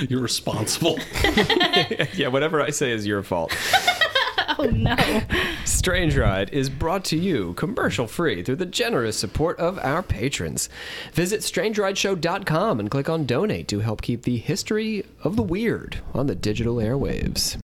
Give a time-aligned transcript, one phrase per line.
[0.00, 0.98] You're responsible.
[2.14, 3.56] yeah, whatever I say is your fault.
[4.58, 4.96] Oh no.
[5.64, 10.70] Strange Ride is brought to you commercial free through the generous support of our patrons.
[11.12, 16.26] Visit strangerideshow.com and click on donate to help keep the history of the weird on
[16.26, 17.58] the digital airwaves.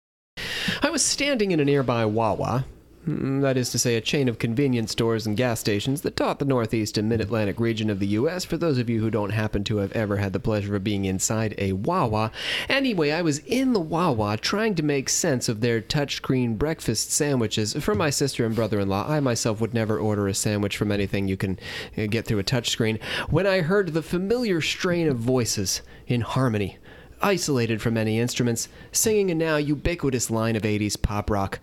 [0.82, 2.64] I was standing in a nearby Wawa.
[3.08, 6.38] Mm, That is to say, a chain of convenience stores and gas stations that dot
[6.38, 8.44] the northeast and mid Atlantic region of the U.S.
[8.44, 11.04] For those of you who don't happen to have ever had the pleasure of being
[11.04, 12.30] inside a Wawa.
[12.68, 17.74] Anyway, I was in the Wawa trying to make sense of their touchscreen breakfast sandwiches.
[17.74, 20.92] For my sister and brother in law, I myself would never order a sandwich from
[20.92, 21.58] anything you can
[21.96, 23.02] uh, get through a touchscreen.
[23.30, 26.78] When I heard the familiar strain of voices in harmony
[27.20, 31.60] isolated from any instruments, singing a now ubiquitous line of 80s pop rock.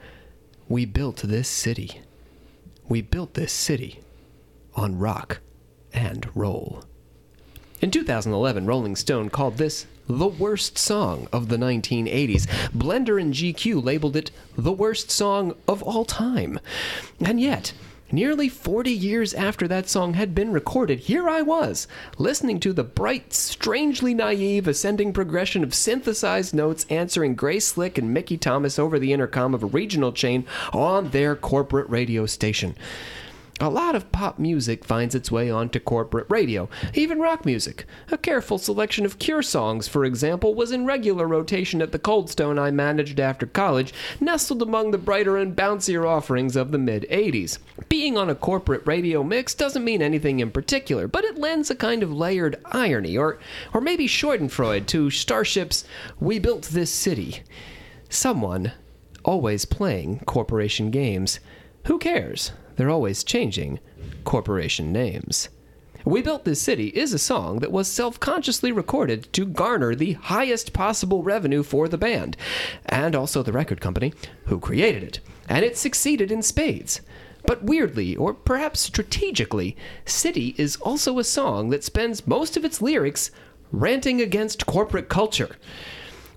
[0.68, 2.02] We built this city.
[2.90, 4.00] We built this city
[4.76, 5.40] on rock
[5.94, 6.84] and roll.
[7.82, 12.48] In 2011, Rolling Stone called this the worst song of the 1980s.
[12.72, 16.60] Blender and GQ labeled it the worst song of all time.
[17.20, 17.74] And yet,
[18.16, 21.86] nearly 40 years after that song had been recorded, here I was,
[22.18, 28.14] listening to the bright, strangely naive ascending progression of synthesized notes answering Grace Slick and
[28.14, 32.76] Mickey Thomas over the intercom of a regional chain on their corporate radio station.
[33.62, 37.86] A lot of pop music finds its way onto corporate radio, even rock music.
[38.12, 42.30] A careful selection of Cure songs, for example, was in regular rotation at the Cold
[42.30, 47.06] Stone I managed after college, nestled among the brighter and bouncier offerings of the mid
[47.10, 47.60] 80s.
[47.88, 51.76] Being on a corporate radio mix doesn't mean anything in particular, but it lends a
[51.76, 53.40] kind of layered irony, or,
[53.74, 55.86] or maybe Schadenfreude, to Starship's
[56.20, 57.42] We Built This City.
[58.10, 58.74] Someone
[59.24, 61.40] always playing corporation games.
[61.86, 62.52] Who cares?
[62.76, 63.80] They're always changing
[64.24, 65.50] corporation names.
[66.04, 70.14] We Built This City is a song that was self consciously recorded to garner the
[70.14, 72.38] highest possible revenue for the band,
[72.86, 74.14] and also the record company
[74.46, 77.02] who created it, and it succeeded in spades.
[77.48, 79.76] But weirdly, or perhaps strategically,
[80.06, 83.32] City is also a song that spends most of its lyrics
[83.72, 85.56] ranting against corporate culture.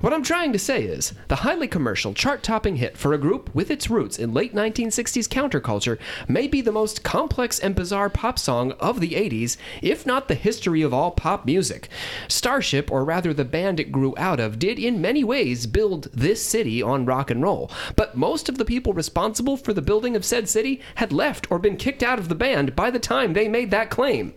[0.01, 3.53] What I'm trying to say is, the highly commercial, chart topping hit for a group
[3.53, 5.99] with its roots in late 1960s counterculture
[6.29, 10.37] may be the most complex and bizarre pop song of the 80s, if not the
[10.37, 11.89] history of all pop music.
[12.29, 16.41] Starship, or rather the band it grew out of, did in many ways build this
[16.41, 20.25] city on rock and roll, but most of the people responsible for the building of
[20.25, 23.49] said city had left or been kicked out of the band by the time they
[23.49, 24.33] made that claim.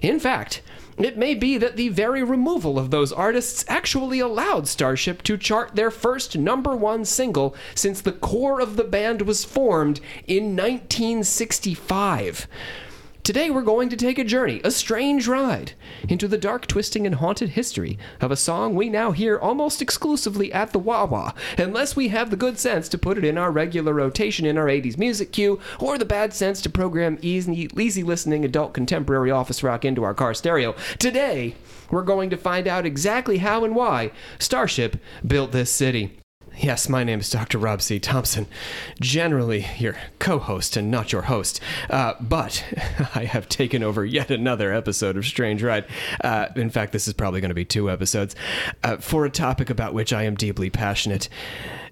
[0.00, 0.62] In fact,
[0.98, 5.74] it may be that the very removal of those artists actually allowed Starship to chart
[5.74, 12.46] their first number one single since the core of the band was formed in 1965.
[13.24, 15.74] Today, we're going to take a journey, a strange ride,
[16.08, 20.52] into the dark, twisting, and haunted history of a song we now hear almost exclusively
[20.52, 23.94] at the Wawa, unless we have the good sense to put it in our regular
[23.94, 28.44] rotation in our 80s music queue, or the bad sense to program easy, easy listening
[28.44, 30.74] adult contemporary office rock into our car stereo.
[30.98, 31.54] Today,
[31.92, 34.10] we're going to find out exactly how and why
[34.40, 36.21] Starship built this city.
[36.58, 37.58] Yes, my name is Dr.
[37.58, 37.98] Rob C.
[37.98, 38.46] Thompson,
[39.00, 41.60] generally your co host and not your host.
[41.88, 42.64] Uh, but
[43.14, 45.86] I have taken over yet another episode of Strange Ride.
[46.22, 48.36] Uh, in fact, this is probably going to be two episodes
[48.84, 51.28] uh, for a topic about which I am deeply passionate.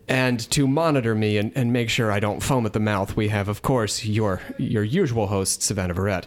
[0.09, 3.29] And to monitor me and, and make sure I don't foam at the mouth, we
[3.29, 6.25] have, of course, your your usual host, Savannah Verrett.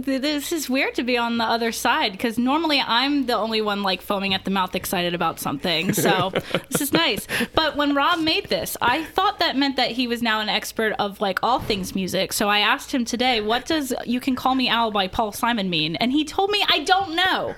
[0.00, 3.82] This is weird to be on the other side because normally I'm the only one
[3.82, 5.94] like foaming at the mouth, excited about something.
[5.94, 6.30] So
[6.70, 7.26] this is nice.
[7.54, 10.92] But when Rob made this, I thought that meant that he was now an expert
[10.98, 12.34] of like all things music.
[12.34, 15.70] So I asked him today, "What does "You Can Call Me Al" by Paul Simon
[15.70, 17.54] mean?" And he told me, "I don't know."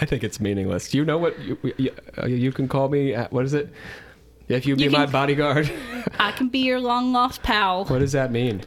[0.00, 0.90] I think it's meaningless.
[0.90, 3.14] Do you know what you, you, uh, you can call me?
[3.14, 3.72] At, what is it?
[4.48, 5.72] If you be You my bodyguard.
[6.18, 7.84] I can be your long lost pal.
[7.84, 8.62] what does that mean?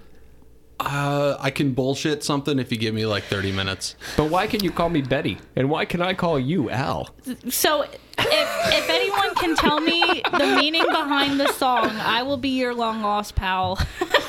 [0.80, 3.96] Uh, I can bullshit something if you give me like 30 minutes.
[4.16, 5.40] But why can you call me Betty?
[5.56, 7.10] And why can I call you Al?
[7.50, 12.50] So if if anyone can tell me the meaning behind the song, I will be
[12.50, 13.80] your long lost pal.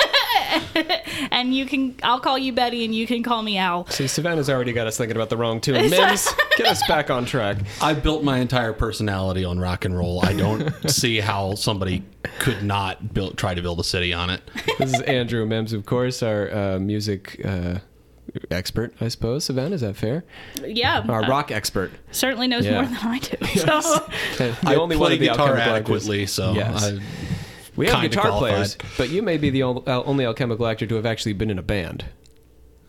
[1.31, 3.87] and you can I'll call you Betty and you can call me Al.
[3.89, 5.75] See, Savannah's already got us thinking about the wrong tune.
[5.91, 7.59] Mims, get us back on track.
[7.81, 10.25] I built my entire personality on rock and roll.
[10.25, 12.05] I don't see how somebody
[12.39, 14.41] could not build, try to build a city on it.
[14.79, 17.79] This is Andrew Mims, of course, our uh, music uh,
[18.51, 19.45] expert, I suppose.
[19.45, 20.25] Savannah, is that fair?
[20.65, 21.05] Yeah.
[21.09, 21.91] Our uh, rock expert.
[22.11, 22.83] certainly knows Yeah.
[22.83, 23.47] more than I do.
[23.47, 23.81] So
[24.37, 26.85] The I only play the guitar adequately, so Yes.
[26.85, 26.99] I,
[27.79, 28.51] We have kinda guitar qualified.
[28.51, 31.49] players, but you may be the ol- uh, only alchemical actor to have actually been
[31.51, 32.05] in a band.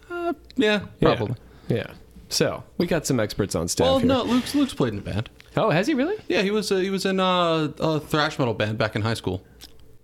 [0.10, 0.80] yeah, Yeah.
[1.16, 1.36] probably.
[1.68, 1.88] Yeah.
[2.30, 4.08] So we got some experts on staff Well, here.
[4.08, 5.30] no, Luke's Luke's played in a band.
[5.58, 6.16] Oh, has he really?
[6.28, 9.14] Yeah, he was uh, he was in uh, a thrash metal band back in high
[9.16, 9.42] school.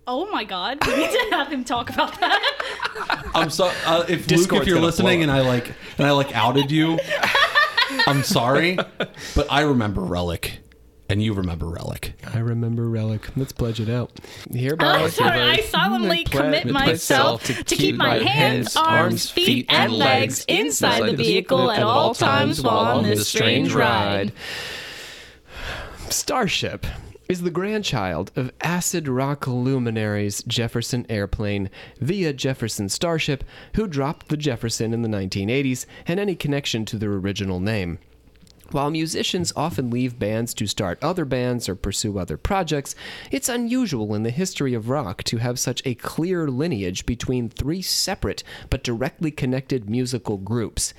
[0.08, 3.30] Oh my god, we need to have him talk about that.
[3.34, 6.06] I'm sorry uh, if Luke, Discord's if you're gonna listening blow and I like and
[6.06, 6.98] I like outed you,
[8.06, 8.76] I'm sorry,
[9.34, 10.58] but I remember Relic,
[11.08, 12.14] and you remember Relic.
[12.32, 13.28] I remember Relic.
[13.36, 14.12] Let's pledge it out.
[14.50, 19.92] Hereby, oh, I'm sorry, I solemnly commit myself to keep my hands, arms, feet, and
[19.92, 24.32] legs inside the vehicle at all times while on this strange ride.
[26.08, 26.86] Starship
[27.28, 31.70] is the grandchild of acid rock luminaries Jefferson Airplane
[32.00, 33.42] via Jefferson Starship,
[33.74, 37.98] who dropped the Jefferson in the 1980s and any connection to their original name.
[38.72, 42.96] While musicians often leave bands to start other bands or pursue other projects,
[43.30, 47.80] it's unusual in the history of rock to have such a clear lineage between three
[47.80, 50.94] separate but directly connected musical groups.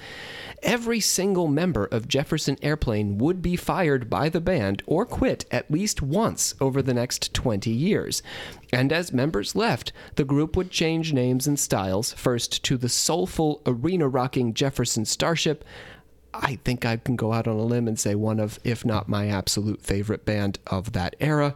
[0.63, 5.69] Every single member of Jefferson Airplane would be fired by the band or quit at
[5.69, 8.23] least once over the next 20 years.
[8.71, 13.61] And as members left, the group would change names and styles, first to the soulful,
[13.65, 15.63] arena rocking Jefferson Starship,
[16.41, 19.09] I think I can go out on a limb and say one of, if not
[19.09, 21.55] my absolute favorite band of that era.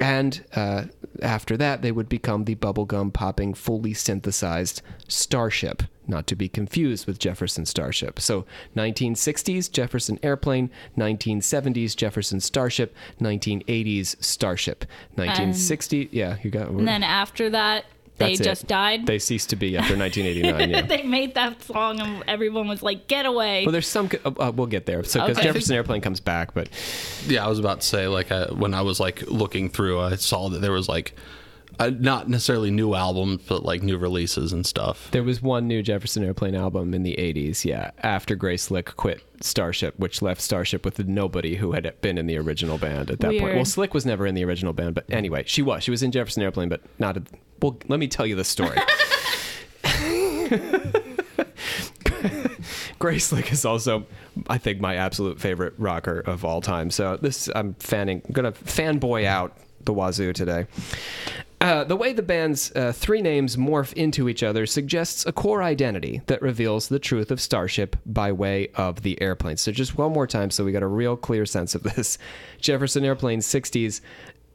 [0.00, 0.84] And uh,
[1.22, 7.06] after that, they would become the bubblegum popping, fully synthesized Starship, not to be confused
[7.06, 8.20] with Jefferson Starship.
[8.20, 8.44] So
[8.76, 14.84] 1960s Jefferson Airplane, 1970s Jefferson Starship, 1980s Starship.
[15.14, 16.68] 1960, yeah, you got.
[16.68, 17.84] And then after that,
[18.18, 18.44] they That's it.
[18.44, 19.06] just died.
[19.06, 20.70] They ceased to be after 1989.
[20.70, 20.82] Yeah.
[20.86, 24.10] they made that song and everyone was like, "Get away!" Well, there's some.
[24.24, 25.02] Uh, uh, we'll get there.
[25.04, 25.46] So, because Okay.
[25.46, 26.68] Jefferson Airplane comes back, but
[27.26, 30.16] Yeah, I was about to say like I, when I was like looking through, I
[30.16, 31.14] saw that there was like
[31.80, 35.10] uh, not necessarily new albums, but like new releases and stuff.
[35.12, 39.22] There was one new Jefferson Airplane album in the 80s, yeah, after Grace Slick quit
[39.40, 43.30] Starship, which left Starship with nobody who had been in the original band at that
[43.38, 43.54] point.
[43.54, 45.84] Well, Slick was never in the original band, but anyway, she was.
[45.84, 47.16] She was in Jefferson Airplane, but not.
[47.60, 48.78] Well, let me tell you the story.
[52.98, 54.06] Grace Slick is also,
[54.48, 56.90] I think, my absolute favorite rocker of all time.
[56.90, 60.66] So this, I'm fanning, gonna fanboy out the wazoo today.
[61.60, 65.62] Uh, the way the band's uh, three names morph into each other suggests a core
[65.62, 69.56] identity that reveals the truth of Starship by way of the airplane.
[69.56, 72.16] So, just one more time, so we got a real clear sense of this.
[72.60, 74.00] Jefferson Airplane 60s,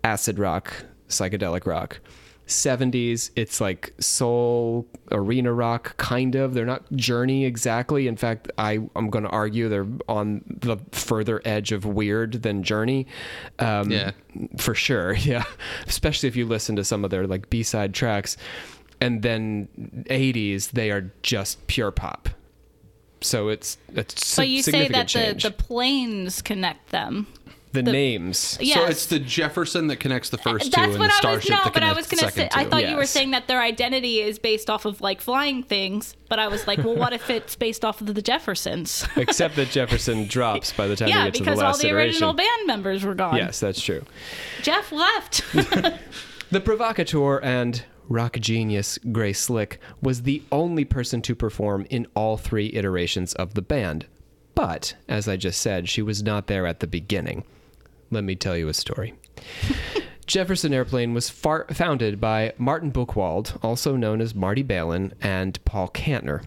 [0.05, 1.99] acid rock, psychedelic rock.
[2.47, 6.53] 70s, it's like soul, arena rock, kind of.
[6.53, 8.07] They're not journey exactly.
[8.07, 12.63] In fact, I, I'm going to argue they're on the further edge of weird than
[12.63, 13.07] journey.
[13.59, 14.11] Um, Yeah.
[14.57, 15.43] for sure yeah
[15.85, 18.35] especially if you listen to some of their like b-side tracks
[18.99, 19.67] and then
[20.09, 22.29] 80s they are just pure pop
[23.21, 27.27] so it's it's but you say that the, the planes connect them.
[27.73, 28.77] The, names Yes.
[28.77, 31.49] So it's the Jefferson that connects the first two, and what the I was Starship
[31.49, 32.41] no, that but I connects was the gonna say.
[32.43, 32.69] second I two.
[32.69, 36.39] thought you were saying that their identity is based off of like flying things, but
[36.39, 39.05] I was like, well, what if it's based off of the Jeffersons?
[39.17, 41.75] except that jefferson drops by the time yeah, you get to the last Yeah, because
[41.75, 43.35] all the iteration original band members were gone.
[43.35, 44.03] yes that's true
[44.61, 45.43] Jeff left.
[46.53, 52.37] The provocateur and rock genius Grace Slick was the only person to perform in all
[52.37, 54.05] three iterations of the band.
[54.53, 57.43] But, as I just said, she was not there at the beginning.
[58.13, 59.13] Let me tell you a story.
[60.25, 65.89] Jefferson Airplane was far- founded by Martin Buchwald, also known as Marty Balin, and Paul
[65.89, 66.43] Kantner.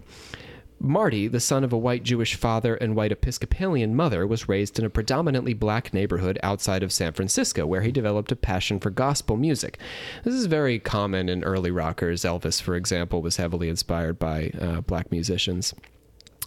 [0.79, 4.85] Marty, the son of a white Jewish father and white Episcopalian mother, was raised in
[4.85, 9.37] a predominantly black neighborhood outside of San Francisco, where he developed a passion for gospel
[9.37, 9.79] music.
[10.23, 12.23] This is very common in early rockers.
[12.23, 15.73] Elvis, for example, was heavily inspired by uh, black musicians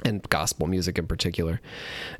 [0.04, 1.60] and gospel music in particular.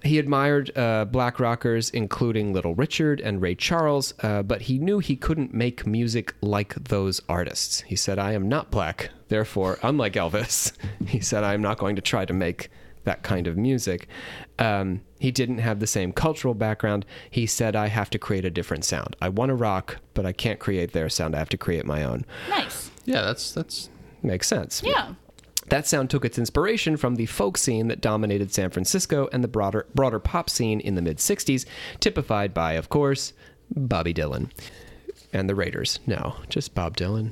[0.03, 4.99] He admired uh, black rockers, including Little Richard and Ray Charles, uh, but he knew
[4.99, 7.83] he couldn't make music like those artists.
[7.83, 10.73] He said, I am not black, therefore, unlike Elvis,
[11.07, 12.71] he said, I am not going to try to make
[13.05, 14.09] that kind of music.
[14.59, 17.07] Um, he didn't have the same cultural background.
[17.31, 19.17] He said, I have to create a different sound.
[19.23, 21.35] I want to rock, but I can't create their sound.
[21.35, 22.27] I have to create my own.
[22.49, 22.91] nice.
[23.07, 23.89] Yeah, that's that's
[24.23, 24.83] Makes sense.
[24.85, 25.15] Yeah.
[25.71, 29.49] That sound took its inspiration from the folk scene that dominated San Francisco and the
[29.49, 31.65] broader broader pop scene in the mid 60s,
[32.01, 33.33] typified by, of course,
[33.75, 34.51] Bobby Dylan.
[35.33, 36.01] And the Raiders.
[36.07, 37.31] No, just Bob Dylan.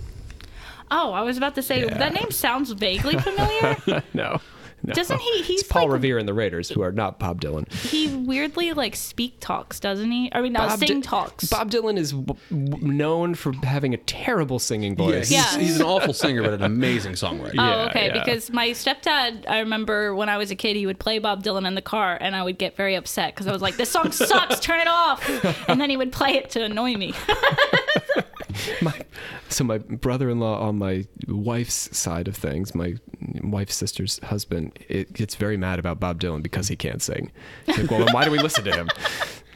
[0.91, 1.99] Oh, I was about to say Yeah.
[1.99, 4.03] that name sounds vaguely familiar.
[4.15, 4.41] no.
[4.87, 5.43] Doesn't he?
[5.43, 7.71] He's it's Paul like, Revere and the Raiders, who are not Bob Dylan.
[7.73, 10.31] He weirdly like speak talks, doesn't he?
[10.33, 11.45] I mean, no, Bob sing Dy- talks.
[11.49, 15.29] Bob Dylan is w- w- known for having a terrible singing Yeah, voice.
[15.29, 15.59] he's, Yeah.
[15.59, 17.55] he's an awful singer, but an amazing songwriter.
[17.59, 18.07] Oh, Yeah, okay.
[18.07, 18.13] yeah.
[18.25, 21.67] Because my stepdad, I remember when I was a kid, he would play Bob Dylan
[21.67, 24.13] in the car, and I would get very upset because I was like, "This song
[24.13, 24.61] sucks.
[24.61, 27.15] Turn it off." And then he would play it to annoy me.
[28.83, 29.01] my,
[29.49, 32.97] so my brother-in-law on my wife's side of things, my
[33.43, 37.31] wife's sister's husband, it gets very mad about Bob Dylan because he can't sing.
[37.67, 38.89] Like, well, then why do we listen to him?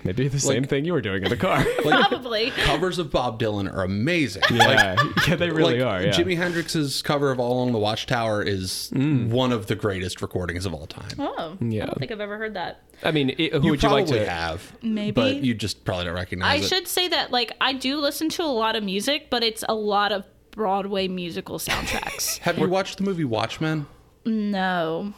[0.04, 1.64] Maybe the same thing you were doing in the car.
[1.84, 2.50] Like, Probably.
[2.50, 4.42] Covers of Bob Dylan are amazing.
[4.50, 4.94] yeah,
[5.28, 6.02] yeah, they really like, are.
[6.02, 6.12] Yeah.
[6.12, 9.28] Jimi Hendrix's cover of All Along the Watchtower is mm.
[9.30, 11.10] one of the greatest recordings of all time.
[11.18, 11.84] Oh, Yeah.
[11.84, 12.82] I don't think I've ever heard that.
[13.02, 14.24] I mean, it, who you would you like to?
[14.24, 15.12] have, Maybe.
[15.12, 16.62] but you just probably don't recognize it.
[16.62, 16.68] I it.
[16.68, 19.74] should say that, like, I do listen to a lot of music, but it's a
[19.74, 22.38] lot of Broadway musical soundtracks.
[22.40, 23.86] Have you watched the movie Watchmen?
[24.24, 25.14] no.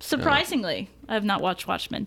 [0.00, 2.06] Surprisingly, I have not watched Watchmen.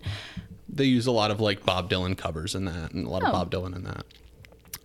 [0.68, 3.28] They use a lot of like Bob Dylan covers in that, and a lot of
[3.28, 3.32] Oh.
[3.32, 4.04] Bob Dylan in that.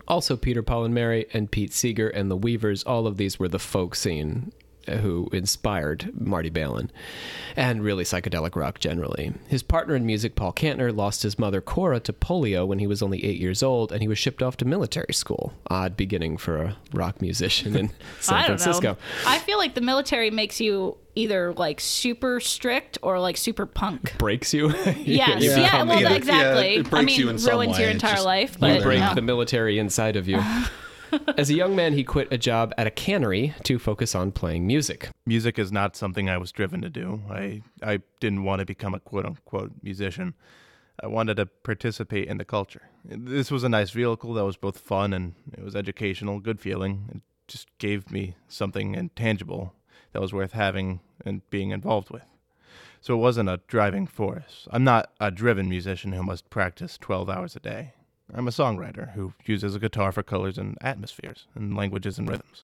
[0.07, 2.83] Also, Peter, Paul, and Mary, and Pete Seeger and the Weavers.
[2.83, 4.51] All of these were the folk scene
[4.87, 6.91] who inspired Marty Balin,
[7.55, 9.33] and really psychedelic rock generally.
[9.47, 13.01] His partner in music, Paul Kantner, lost his mother Cora to polio when he was
[13.01, 15.53] only eight years old, and he was shipped off to military school.
[15.69, 18.93] Odd beginning for a rock musician in San I don't Francisco.
[18.93, 18.97] know.
[19.25, 24.17] I feel like the military makes you either like super strict or like super punk.
[24.17, 24.69] Breaks you.
[24.97, 25.43] Yes.
[25.43, 25.83] you Yeah.
[25.83, 26.73] well, either- exactly.
[26.73, 27.83] yeah, it I mean, you in some ruins way.
[27.83, 28.51] your entire just- life.
[28.53, 29.13] you But break no.
[29.13, 30.41] the military inside of you.
[31.37, 34.65] As a young man, he quit a job at a cannery to focus on playing
[34.67, 35.09] music.
[35.25, 37.21] music is not something I was driven to do.
[37.29, 40.33] I I didn't want to become a quote unquote musician.
[41.01, 42.83] I wanted to participate in the culture.
[43.03, 47.09] This was a nice vehicle that was both fun and it was educational, good feeling.
[47.13, 49.73] It just gave me something intangible
[50.11, 52.23] that was worth having and being involved with.
[53.01, 54.67] So it wasn't a driving force.
[54.71, 57.93] I'm not a driven musician who must practice 12 hours a day.
[58.33, 62.63] I'm a songwriter who uses a guitar for colors and atmospheres and languages and rhythms.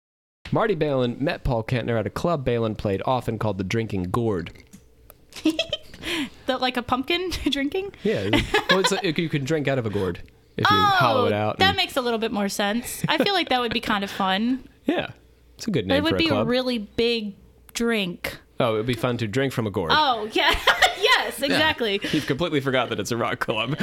[0.53, 4.53] Marty Balin met Paul Kantner at a club Balin played often called the Drinking Gourd.
[6.47, 7.93] The, like a pumpkin drinking.
[8.05, 8.31] Yeah,
[8.71, 10.21] well, it's like, you can drink out of a gourd
[10.57, 11.57] if you oh, hollow it out.
[11.57, 13.05] Oh, That and- makes a little bit more sense.
[13.09, 14.69] I feel like that would be kind of fun.
[14.85, 15.09] yeah,
[15.57, 15.99] it's a good name.
[15.99, 17.35] It would for a be a really big
[17.75, 18.39] drink.
[18.61, 19.91] oh, it would be fun to drink from a gourd.
[19.93, 20.57] Oh, yeah.
[21.01, 22.01] yes, exactly.
[22.13, 23.77] You've completely forgot that it's a rock club,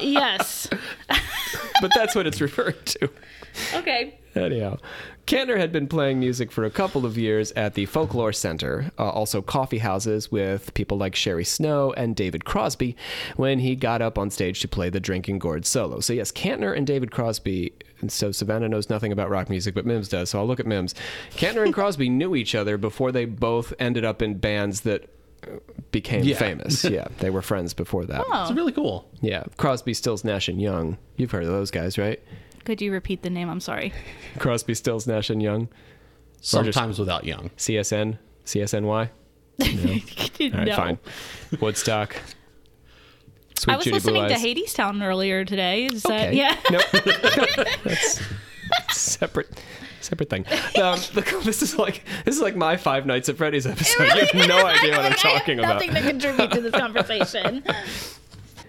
[0.00, 0.68] yes.
[1.08, 3.10] but that's what it's referred to.
[3.74, 4.18] Okay.
[4.34, 4.78] Anyhow,
[5.26, 9.08] Kantner had been playing music for a couple of years at the Folklore Center, uh,
[9.08, 12.96] also coffee houses with people like Sherry Snow and David Crosby,
[13.36, 16.00] when he got up on stage to play the Drinking Gourd solo.
[16.00, 17.72] So, yes, Kantner and David Crosby.
[18.00, 20.30] And so Savannah knows nothing about rock music, but Mims does.
[20.30, 20.94] So I'll look at Mims.
[21.36, 25.08] Kantner and Crosby knew each other before they both ended up in bands that
[25.90, 26.36] became Yeah.
[26.36, 26.84] famous.
[26.90, 28.24] yeah, they were friends before that.
[28.26, 28.42] Oh.
[28.42, 29.08] It's really cool.
[29.20, 30.98] Yeah, Crosby, Stills, Nash and Young.
[31.16, 32.20] You've heard of those guys, right?
[32.64, 33.48] Could you repeat the name?
[33.50, 33.92] I'm sorry.
[34.38, 35.68] Crosby, Stills, Nash and Young.
[36.40, 37.50] Sometimes without Young.
[37.56, 38.84] CSN, CSNY.
[39.60, 40.76] All right, no.
[40.76, 40.98] fine.
[41.60, 42.16] Woodstock.
[43.56, 44.42] Sweet I was Judy listening to Eyes.
[44.42, 45.84] Hadestown earlier today.
[45.86, 46.56] Is that yeah?
[46.70, 46.82] Nope.
[47.84, 48.20] That's
[48.90, 49.48] separate.
[50.14, 50.46] Separate thing.
[50.80, 54.04] Um, the- this is like this is like my Five Nights at Freddy's episode.
[54.04, 55.86] You have no idea what I'm talking I have about.
[55.86, 57.64] Nothing to contribute to this conversation.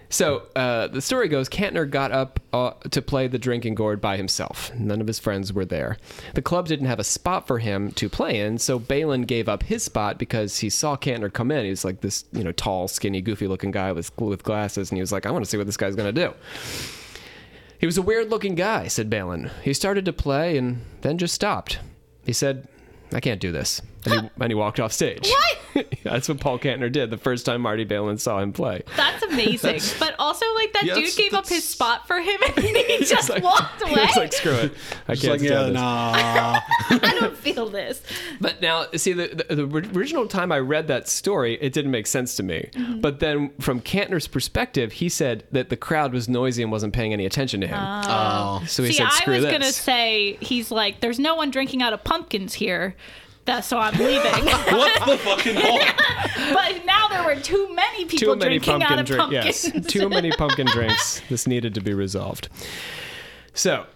[0.08, 4.16] So uh, the story goes, Kantner got up uh, to play the drinking gourd by
[4.16, 4.72] himself.
[4.74, 5.98] None of his friends were there.
[6.34, 9.64] The club didn't have a spot for him to play in, so Balin gave up
[9.64, 11.64] his spot because he saw Kantner come in.
[11.64, 15.00] He was like this, you know, tall, skinny, goofy-looking guy with with glasses, and he
[15.00, 16.32] was like, "I want to see what this guy's gonna do."
[17.78, 19.50] He was a weird-looking guy," said Balin.
[19.62, 21.78] He started to play and then just stopped.
[22.24, 22.68] He said,
[23.12, 25.28] "I can't do this," and he, and he walked off stage.
[25.74, 25.86] What?
[26.04, 28.82] That's what Paul Kantner did the first time Marty Balin saw him play.
[28.96, 29.80] That's amazing.
[29.98, 32.98] But also, like that Yeah, dude that's- gave up his spot for him, and he
[33.04, 33.92] just like- walked away.
[33.94, 34.72] was like, "Screw it,
[35.08, 36.60] I It's can't like, yeah, this." nah.
[36.90, 38.02] I don't feel this.
[38.40, 42.06] But now, see, the, the, the original time I read that story, it didn't make
[42.06, 42.70] sense to me.
[42.72, 43.00] Mm-hmm.
[43.00, 47.12] But then, from Kantner's perspective, he said that the crowd was noisy and wasn't paying
[47.12, 47.78] any attention to him.
[47.80, 48.62] oh.
[48.66, 51.82] so he See, said, I was this." gonna say he's like, there's no one drinking
[51.82, 52.94] out of pumpkins here.
[53.46, 54.44] That, so I'm leaving.
[54.76, 55.54] What's the fucking
[56.52, 59.62] but now there were too many people Too many drinking out pumpkin of drinks.
[59.68, 59.74] pumpkins.
[59.74, 61.22] Yes, too many pumpkin drinks.
[61.28, 62.48] This needed to be resolved.
[63.54, 63.86] So.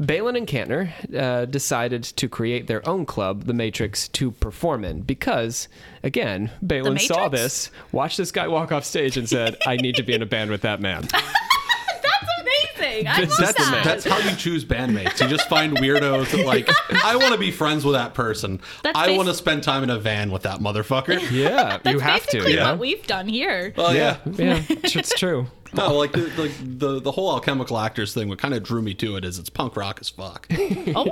[0.00, 5.00] Balin and Kantner uh, decided to create their own club, The Matrix, to perform in
[5.00, 5.66] because,
[6.04, 10.04] again, Balin saw this, watched this guy walk off stage, and said, I need to
[10.04, 11.08] be in a band with that man.
[13.04, 13.38] That's amazing.
[13.38, 13.38] amazing.
[13.38, 13.84] I love That's that.
[13.84, 15.20] that's how you choose bandmates.
[15.20, 16.68] You just find weirdos that like
[17.04, 18.60] I want to be friends with that person.
[18.82, 21.18] That's I want to spend time in a van with that motherfucker.
[21.38, 22.38] Yeah, That's you have to.
[22.38, 23.72] basically You what we've done here.
[23.76, 24.16] Oh yeah.
[24.26, 25.46] yeah, it's true.
[25.74, 28.30] No, like the, the the the whole alchemical actors thing.
[28.30, 30.48] What kind of drew me to it is it's punk rock as fuck.
[30.96, 31.04] Oh,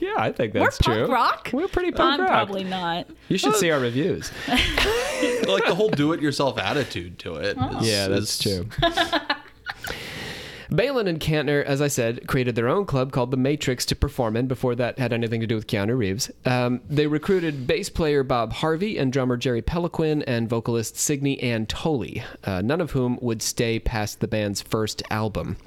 [0.00, 1.06] Yeah, I think we're that's punk true.
[1.06, 1.50] rock.
[1.52, 2.28] We're pretty punk I'm rock.
[2.30, 3.06] probably not.
[3.28, 4.32] You should see our reviews.
[4.48, 7.56] like the whole do-it-yourself attitude to it.
[7.60, 7.78] Oh.
[7.78, 8.68] is- Yeah, that's is- true.
[10.72, 14.36] Balin and Kantner, as I said, created their own club called the Matrix to perform
[14.36, 16.30] in before that had anything to do with Keanu Reeves.
[16.46, 22.22] Um, they recruited bass player Bob Harvey and drummer Jerry Peloquin and vocalist Signe Antoli,
[22.44, 25.58] uh, none of whom would stay past the band's first album.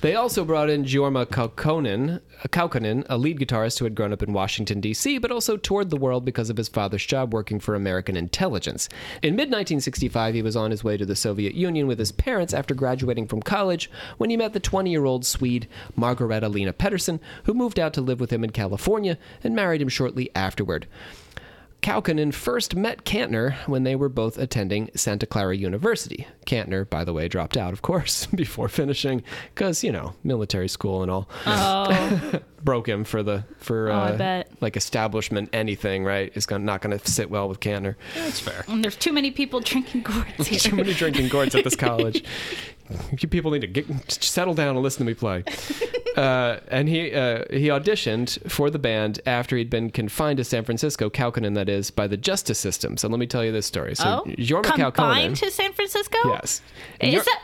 [0.00, 4.32] They also brought in Jorma Kaukonen, Kaukonen, a lead guitarist who had grown up in
[4.32, 8.16] Washington, D.C., but also toured the world because of his father's job working for American
[8.16, 8.88] intelligence.
[9.22, 12.54] In mid 1965, he was on his way to the Soviet Union with his parents
[12.54, 17.20] after graduating from college when he met the 20 year old Swede Margareta Lena Pedersen,
[17.44, 20.86] who moved out to live with him in California and married him shortly afterward.
[21.82, 26.28] Kaukonen first met Kantner when they were both attending Santa Clara University.
[26.46, 31.02] Kantner, by the way, dropped out, of course, before finishing, because you know, military school
[31.02, 34.52] and all Oh, broke him for the for Oh, I uh, bet.
[34.60, 36.04] like establishment anything.
[36.04, 37.96] Right, is gonna, not going to sit well with Kantner.
[38.14, 38.64] That's fair.
[38.68, 40.60] and there's too many people drinking gourds here.
[40.60, 42.22] Too many drinking gourds at this college.
[43.18, 45.44] You people need to get settle down and listen to me play.
[46.16, 50.62] Uh, and he uh, he auditioned for the band after he'd been confined to San
[50.62, 52.98] Francisco, Kaukonen that is, by the justice system.
[52.98, 53.94] So let me tell you this story.
[53.96, 56.18] So Oh, Jorma Kaukonen, to San Francisco.
[56.26, 56.60] yes,
[57.00, 57.42] Is that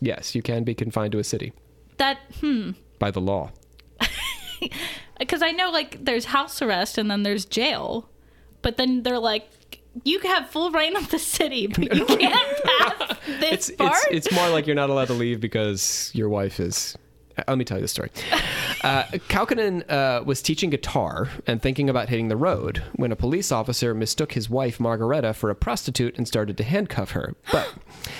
[0.00, 1.52] yes, you can be confined to a city
[1.98, 2.18] that?
[2.40, 2.72] Hmm.
[2.98, 3.52] by the law.
[5.18, 8.08] Because I know like there's house arrest and then there's jail,
[8.62, 9.48] but then they're like.
[10.02, 13.96] You have full reign of the city, but you can't pass this It's part.
[14.10, 16.96] it's it's more like you're not allowed to leave because your wife is.
[17.38, 18.10] Uh, Let me tell you the story.
[18.82, 23.50] Uh, Kaukonen uh, was teaching guitar and thinking about hitting the road when a police
[23.50, 27.34] officer mistook his wife Margareta for a prostitute and started to handcuff her.
[27.54, 27.72] But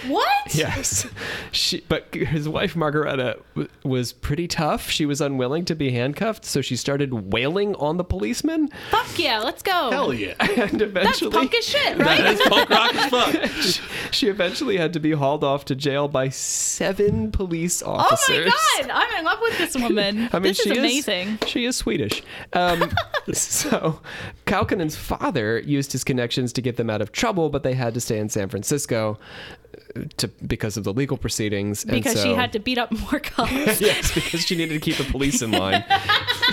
[0.08, 0.54] what?
[0.54, 1.06] yes,
[1.52, 4.88] she, but his wife Margareta w- was pretty tough.
[4.90, 9.38] She was unwilling to be handcuffed, so she started wailing on the policeman, Fuck yeah,
[9.40, 9.90] let's go.
[9.90, 10.34] Hell yeah.
[10.40, 12.20] and That's eventually punk as shit, right?
[12.20, 13.82] That's punk rock as fuck.
[14.12, 18.52] she eventually had to be hauled off to jail by seven police officers.
[18.54, 20.28] Oh my god, I'm in love with this woman.
[20.32, 21.38] I mean, this she is amazing.
[21.46, 22.22] She is Swedish.
[22.52, 22.90] Um,
[23.32, 24.00] so,
[24.46, 28.00] Kaukonen's father used his connections to get them out of trouble, but they had to
[28.00, 29.18] stay in San Francisco
[29.96, 31.84] uh, to because of the legal proceedings.
[31.84, 33.50] and because she had to beat up more cops.
[33.80, 35.84] yes, because she needed to keep the police in line.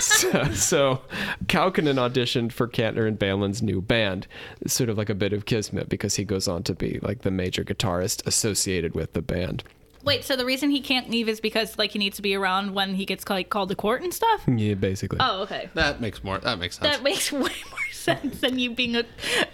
[0.00, 1.00] so, so
[1.46, 4.26] Kaukonen auditioned for Kantner and Balin's new band.
[4.60, 7.22] It's sort of like a bit of kismet because he goes on to be like
[7.22, 9.64] the major guitarist associated with the band.
[10.04, 12.74] Wait, so the reason he can't leave is because like he needs to be around
[12.74, 14.42] when he gets like called to court and stuff?
[14.48, 15.18] Yeah, basically.
[15.20, 15.70] Oh, okay.
[15.74, 16.38] That makes more.
[16.38, 16.94] That makes sense.
[16.96, 19.04] That makes way more sense than you being a,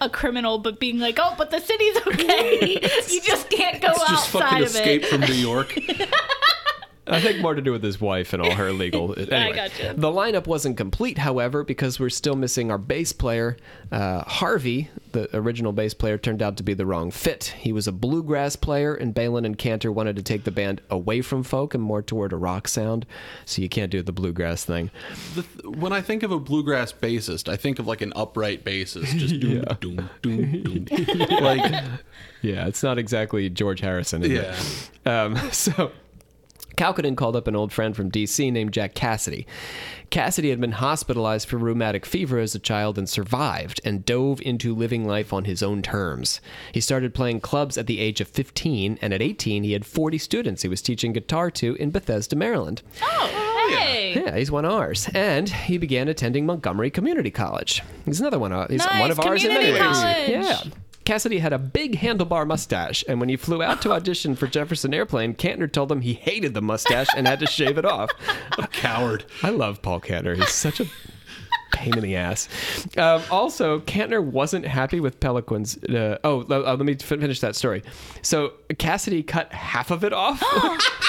[0.01, 2.71] a criminal, but being like, oh, but the city's okay.
[3.09, 5.07] you just can't go It's just outside fucking of escape it.
[5.09, 5.73] from New York.
[7.09, 9.13] I think more to do with his wife and all her legal.
[9.17, 9.93] Anyway, gotcha.
[9.97, 13.57] The lineup wasn't complete, however, because we're still missing our bass player.
[13.91, 17.55] Uh, Harvey, the original bass player, turned out to be the wrong fit.
[17.57, 21.21] He was a bluegrass player, and Balin and Kantner wanted to take the band away
[21.21, 23.05] from folk and more toward a rock sound.
[23.45, 24.91] So you can't do the bluegrass thing.
[25.35, 28.63] The th- when I think of a bluegrass bassist, I think of like an upright
[28.63, 29.75] bassist, just doom, Yeah.
[29.79, 30.85] doom, doom, doom.
[31.41, 31.71] like
[32.41, 34.23] Yeah, it's not exactly George Harrison.
[34.23, 34.55] Is yeah.
[34.55, 35.09] It?
[35.09, 35.91] Um, so
[36.79, 38.51] Kaukonen called up an old friend from D.C.
[38.51, 39.45] named Jack Cassidy.
[40.11, 44.73] Cassidy had been hospitalized for rheumatic fever as a child and survived and dove into
[44.73, 46.39] living life on his own terms.
[46.73, 50.17] He started playing clubs at the age of 15, and at 18, he had 40
[50.19, 52.81] students he was teaching guitar to in Bethesda, Maryland.
[53.01, 54.13] Oh, hey.
[54.15, 55.09] Yeah, he's one of ours.
[55.13, 57.83] And he began attending Montgomery Community College.
[58.05, 58.53] He's another one.
[58.53, 60.01] Of, he's Nice, one of ours in many ways.
[60.29, 60.61] Yeah.
[61.09, 64.93] Cassidy had a big handlebar mustache, and when he flew out to audition for Jefferson
[64.93, 68.11] Airplane, Kantner told him he hated the mustache and had to shave it off.
[68.59, 69.25] A coward.
[69.41, 70.35] I love Paul Kantner.
[70.35, 70.85] He's such a
[71.71, 72.47] pain in the ass.
[72.97, 75.77] Um, also, Kantner wasn't happy with Peloquin's.
[75.83, 77.83] Uh, oh, uh, let me finish that story.
[78.21, 80.41] So Cassidy cut half of it off.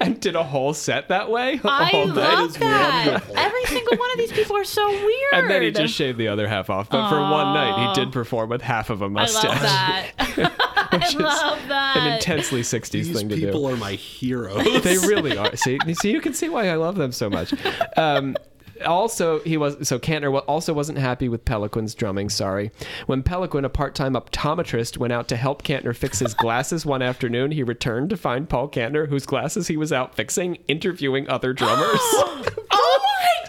[0.00, 1.60] And did a whole set that way.
[1.64, 2.12] I all day.
[2.14, 3.22] love is that.
[3.36, 5.34] Every single one of these people are so weird.
[5.34, 6.88] And then he just shaved the other half off.
[6.88, 9.44] But for one night, he did perform with half of a mustache.
[9.44, 10.52] I love that.
[10.92, 11.96] I love that.
[11.98, 13.46] An intensely 60s These thing to do.
[13.46, 13.74] people do.
[13.74, 14.82] are my heroes.
[14.82, 15.54] They really are.
[15.56, 17.52] See, see, you can see why I love them so much.
[17.98, 18.36] Um,
[18.84, 22.28] Also, he was so Kantner also wasn't happy with Peloquin's drumming.
[22.28, 22.70] Sorry,
[23.06, 27.52] when Peloquin, a part-time optometrist, went out to help Kantner fix his glasses one afternoon,
[27.52, 32.00] he returned to find Paul Kantner, whose glasses he was out fixing, interviewing other drummers.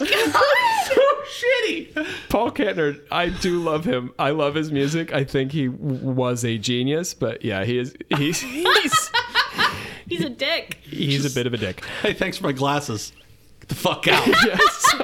[0.00, 0.44] my god!
[1.28, 2.06] Shitty.
[2.28, 4.12] Paul Kantner, I do love him.
[4.18, 5.12] I love his music.
[5.12, 7.94] I think he was a genius, but yeah, he is.
[8.16, 9.10] He's he's,
[10.08, 10.78] He's a dick.
[10.82, 11.84] he's a bit of a dick.
[12.02, 13.12] Hey, thanks for my glasses.
[13.60, 14.26] Get the fuck out.
[14.26, 14.94] yes.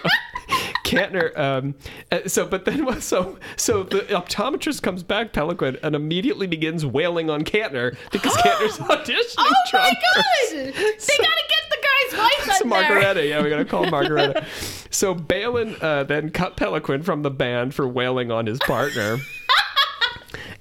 [0.96, 1.74] Kantner, um,
[2.12, 6.84] uh, so but then what- so so the optometrist comes back, Peloquin, and immediately begins
[6.86, 9.94] wailing on Kantner because Kantner's auditioning Oh my drummers.
[10.14, 10.74] god!
[10.74, 12.68] They gotta get the guy's wife It's there.
[12.68, 14.44] Margareta, yeah, we gotta call Margareta.
[14.90, 19.18] so Balin uh, then cut Peloquin from the band for wailing on his partner.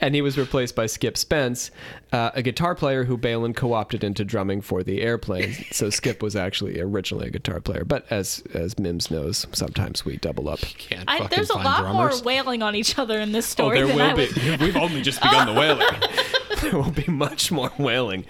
[0.04, 1.72] And he was replaced by Skip Spence,
[2.12, 5.54] uh, a guitar player who Balin co-opted into drumming for the airplane.
[5.72, 10.18] So Skip was actually originally a guitar player, but as as Mims knows, sometimes we
[10.18, 10.60] double up.
[10.60, 12.22] Can't I, there's a lot drummers.
[12.22, 13.82] more wailing on each other in this story.
[13.82, 14.60] Oh, story than I was.
[14.60, 15.88] We've only just begun the wailing.
[16.64, 18.26] there will be much more wailing.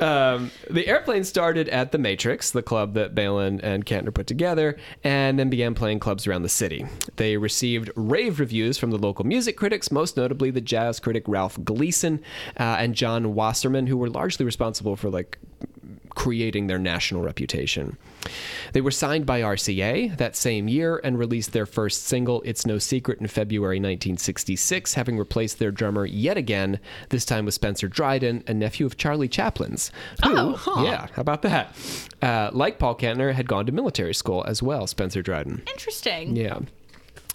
[0.00, 4.76] Um, the airplane started at the Matrix, the club that Balin and Kantner put together,
[5.02, 6.86] and then began playing clubs around the city.
[7.16, 11.62] They received rave reviews from the local music critics, most notably the jazz critic Ralph
[11.64, 12.20] Gleason
[12.58, 15.38] uh, and John Wasserman, who were largely responsible for like
[16.14, 17.96] creating their national reputation.
[18.72, 22.78] They were signed by RCA that same year and released their first single, It's No
[22.78, 28.42] Secret, in February 1966, having replaced their drummer yet again, this time with Spencer Dryden,
[28.46, 29.90] a nephew of Charlie Chaplin's.
[30.24, 30.82] Who, Oh, huh.
[30.84, 31.76] yeah, how about that?
[32.22, 35.62] Uh, like Paul Kantner, had gone to military school as well, Spencer Dryden.
[35.66, 36.34] Interesting.
[36.36, 36.60] Yeah.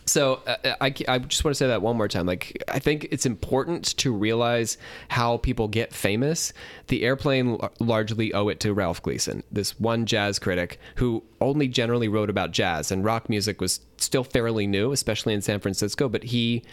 [0.10, 2.26] So uh, I, I just want to say that one more time.
[2.26, 6.52] Like I think it's important to realize how people get famous.
[6.88, 11.67] The airplane l- largely owe it to Ralph Gleason, this one jazz critic who only
[11.67, 16.10] generally wrote about jazz and rock music was still fairly new, especially in San Francisco.
[16.10, 16.63] But he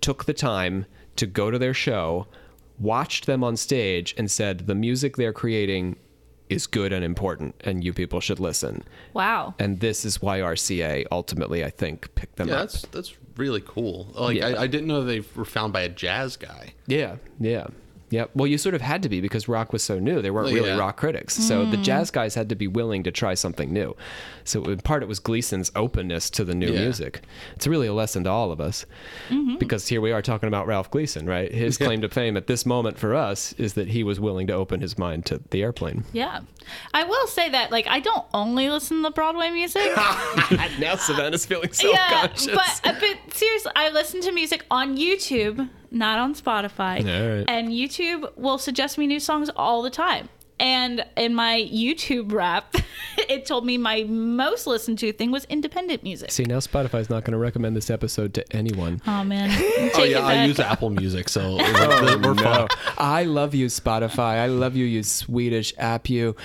[0.00, 0.86] took the time
[1.16, 2.28] to go to their show,
[2.78, 5.96] watched them on stage, and said the music they're creating
[6.50, 8.82] is good and important, and you people should listen
[9.14, 9.54] Wow.
[9.58, 12.60] and this is why RCA ultimately, I think, picked them Yeah, up.
[12.70, 14.08] that's that's really cool.
[14.14, 14.48] Like Yeah.
[14.48, 16.72] I, I didn't know they were found by a jazz guy.
[16.86, 17.66] Yeah, yeah,
[18.10, 18.24] yeah.
[18.34, 20.20] Well, you sort of had to be because rock was so new.
[20.22, 20.78] There weren't really Yeah.
[20.78, 21.82] rock critics, so the hmm.
[21.82, 23.94] jazz guys had to be willing to try something new.
[24.48, 26.80] So in part, it was Gleason's openness to the new Yeah.
[26.80, 27.22] music.
[27.54, 28.86] It's really a lesson to all of us
[29.28, 29.56] mm-hmm.
[29.56, 31.52] because here we are talking about Ralph Gleason, right?
[31.52, 34.52] His claim to fame at this moment for us is that he was willing to
[34.52, 36.04] open his mind to the airplane.
[36.12, 36.40] Yeah.
[36.94, 39.90] I will say that, like, I don't only listen to the Broadway music.
[40.78, 42.46] now Savannah's feeling yeah, self-conscious.
[42.54, 46.98] but uh, but seriously, I listen to music on YouTube, not on Spotify.
[47.00, 47.44] All right.
[47.48, 50.28] And YouTube will suggest me new songs all the time.
[50.60, 52.74] And in my YouTube rap,
[53.28, 56.32] it told me my most listened to thing was independent music.
[56.32, 59.00] See, now Spotify's not going to recommend this episode to anyone.
[59.08, 59.50] Oh man.
[59.94, 62.42] Oh yeah, I use Apple Music, so we're, oh, we're No.
[62.42, 62.76] fucked.
[62.98, 64.38] I love you, Spotify.
[64.38, 66.08] I love you, you Swedish app.
[66.08, 66.36] You.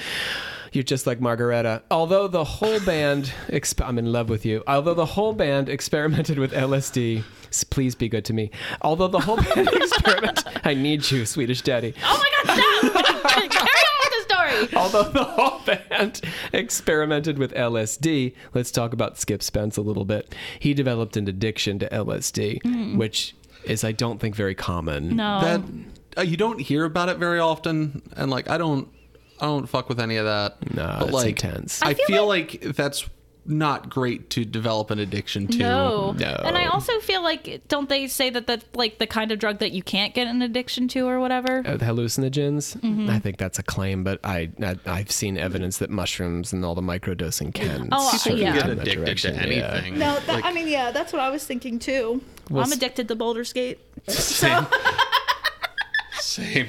[0.71, 1.83] You're just like Margareta.
[1.91, 4.63] Although the whole band, exp- I'm in love with you.
[4.65, 7.23] Although the whole band experimented with LSD,
[7.69, 8.49] please be good to me.
[8.81, 11.93] Although the whole band experimented, I need you, Swedish daddy.
[12.03, 12.59] Oh my god,
[12.91, 13.33] stop!
[13.33, 14.52] Carry on with the story.
[14.75, 16.21] Although the whole band
[16.51, 20.33] experimented with LSD, let's talk about Skip Spence a little bit.
[20.59, 25.15] He developed an addiction to LSD, which is, I don't think, very common.
[25.15, 25.41] No.
[25.41, 25.61] That
[26.17, 28.87] uh, you don't hear about it very often, and like I don't,
[29.39, 30.75] I don't fuck with any of that.
[30.75, 31.81] No, but it's like intense.
[31.81, 33.09] I, I feel feel like, that's
[33.45, 35.57] not great to develop an addiction to.
[35.57, 36.11] No.
[36.13, 36.41] No.
[36.45, 39.59] And I also feel like don't they say that that's like the kind of drug
[39.59, 41.63] that you can't get an addiction to or whatever?
[41.65, 43.09] Uh, the hallucinogens.
[43.09, 46.75] I think that's a claim, but I, I I've seen evidence that mushrooms and all
[46.75, 47.89] the microdosing can.
[47.91, 48.53] Oh, sort of yeah.
[48.53, 49.41] go Get addicted to direction, yeah.
[49.41, 49.99] anything.
[49.99, 52.21] No, that, I mean, yeah, that's what I was thinking too.
[52.53, 53.79] I'm addicted to Baldur's Gate.
[54.07, 54.67] Same.
[56.19, 56.67] Same.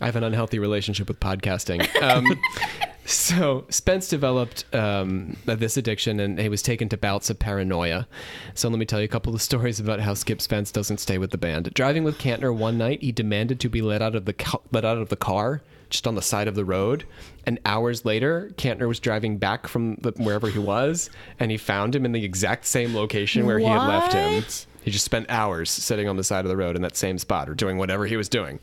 [0.00, 1.84] I have an unhealthy relationship with podcasting.
[2.02, 2.24] Um,
[3.04, 8.06] so Spence developed um, this addiction, and he was taken to bouts of paranoia.
[8.54, 11.18] So let me tell you a couple of stories about how Skip Spence doesn't stay
[11.18, 11.72] with the band.
[11.74, 14.84] Driving with Kantner one night, he demanded to be let out of the ca- let
[14.84, 15.62] out of the car.
[15.90, 17.06] Just on the side of the road,
[17.46, 21.08] and hours later, Kantner was driving back from the, wherever he was,
[21.40, 24.44] and he found him in the exact same location where he had left him.
[24.82, 27.48] He just spent hours sitting on the side of the road in that same spot,
[27.48, 28.60] or doing whatever he was doing.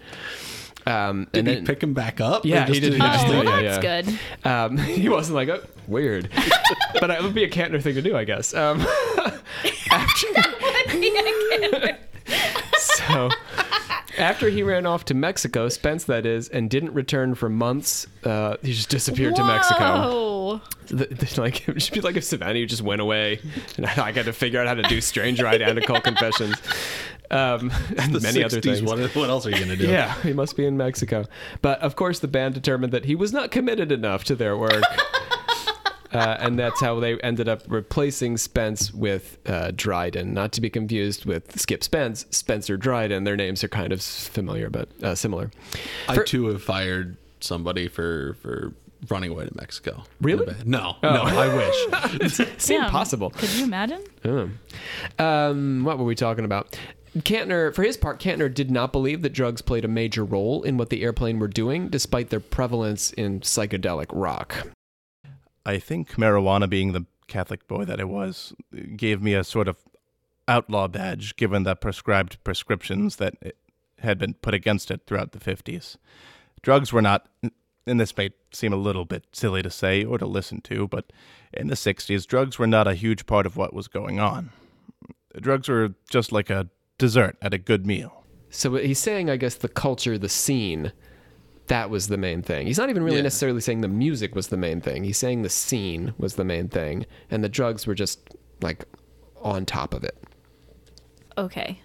[0.88, 2.46] Um, Did and he then, pick him back up?
[2.46, 2.90] Yeah, he just did.
[2.92, 4.02] did He Oh, well, did, yeah, that's yeah.
[4.02, 4.20] good.
[4.48, 6.30] Um, he wasn't like, oh, weird.
[7.00, 8.54] but it would be a Kantner thing to do, I guess.
[8.54, 8.82] Um,
[9.92, 10.28] after,
[12.78, 13.30] so,
[14.18, 18.58] after he ran off to Mexico, Spence that is, and didn't return for months, uh,
[18.62, 19.80] he just disappeared to Mexico.
[19.84, 20.12] Whoa.
[20.12, 20.62] Oh.
[20.88, 23.40] The, the- like it should be like if Savannah just went away
[23.76, 26.56] and I, I got to figure out how to do Strange Ride and Occult Confessions,
[27.32, 28.82] um, and The many other 60s, things.
[28.84, 29.88] What, what else are you gonna do?
[29.88, 31.26] Yeah, he must be in Mexico.
[31.62, 34.84] But of course, the band determined that he was not committed enough to their work.
[36.12, 40.70] Uh, and that's how they ended up replacing Spence with uh, Dryden, not to be
[40.70, 43.26] confused with Skip Spence, Spencer Dryden.
[43.26, 45.52] Their names are kind of familiar, but uh, similar.
[46.08, 48.72] I For- too have fired somebody for for
[49.10, 50.04] running away to Mexico.
[50.22, 50.54] Really?
[50.66, 51.14] No, Oh.
[51.14, 51.22] no.
[51.24, 52.32] I wish.
[52.58, 52.92] Seemed Damn.
[52.92, 53.30] possible.
[53.32, 54.04] Could you imagine?
[55.20, 56.78] Um, what were we talking about?
[57.20, 60.78] Kantner, for his part, Kantner did not believe that drugs played a major role in
[60.78, 64.68] what the airplane were doing, despite their prevalence in psychedelic rock.
[65.66, 68.54] I think marijuana, being the Catholic boy that I was,
[68.98, 69.78] gave me a sort of
[70.48, 73.58] outlaw badge given the prescribed prescriptions that it
[74.00, 75.96] had been put against it throughout the 50s.
[76.62, 77.28] Drugs were not,
[77.88, 81.12] and this may seem a little bit silly to say or to listen to, but
[81.54, 84.50] in the 60s, drugs were not a huge part of what was going on.
[85.40, 88.24] Drugs were just like a dessert at a good meal.
[88.50, 90.94] So uh, he's saying, I guess, the culture, the scene,
[91.68, 92.68] that was the main thing.
[92.68, 93.24] He's not even really Yeah.
[93.24, 95.04] necessarily saying the music was the main thing.
[95.04, 98.20] He's saying the scene was the main thing, and the drugs were just
[98.62, 98.86] like
[99.42, 100.18] on top of it.
[101.38, 101.82] Okay.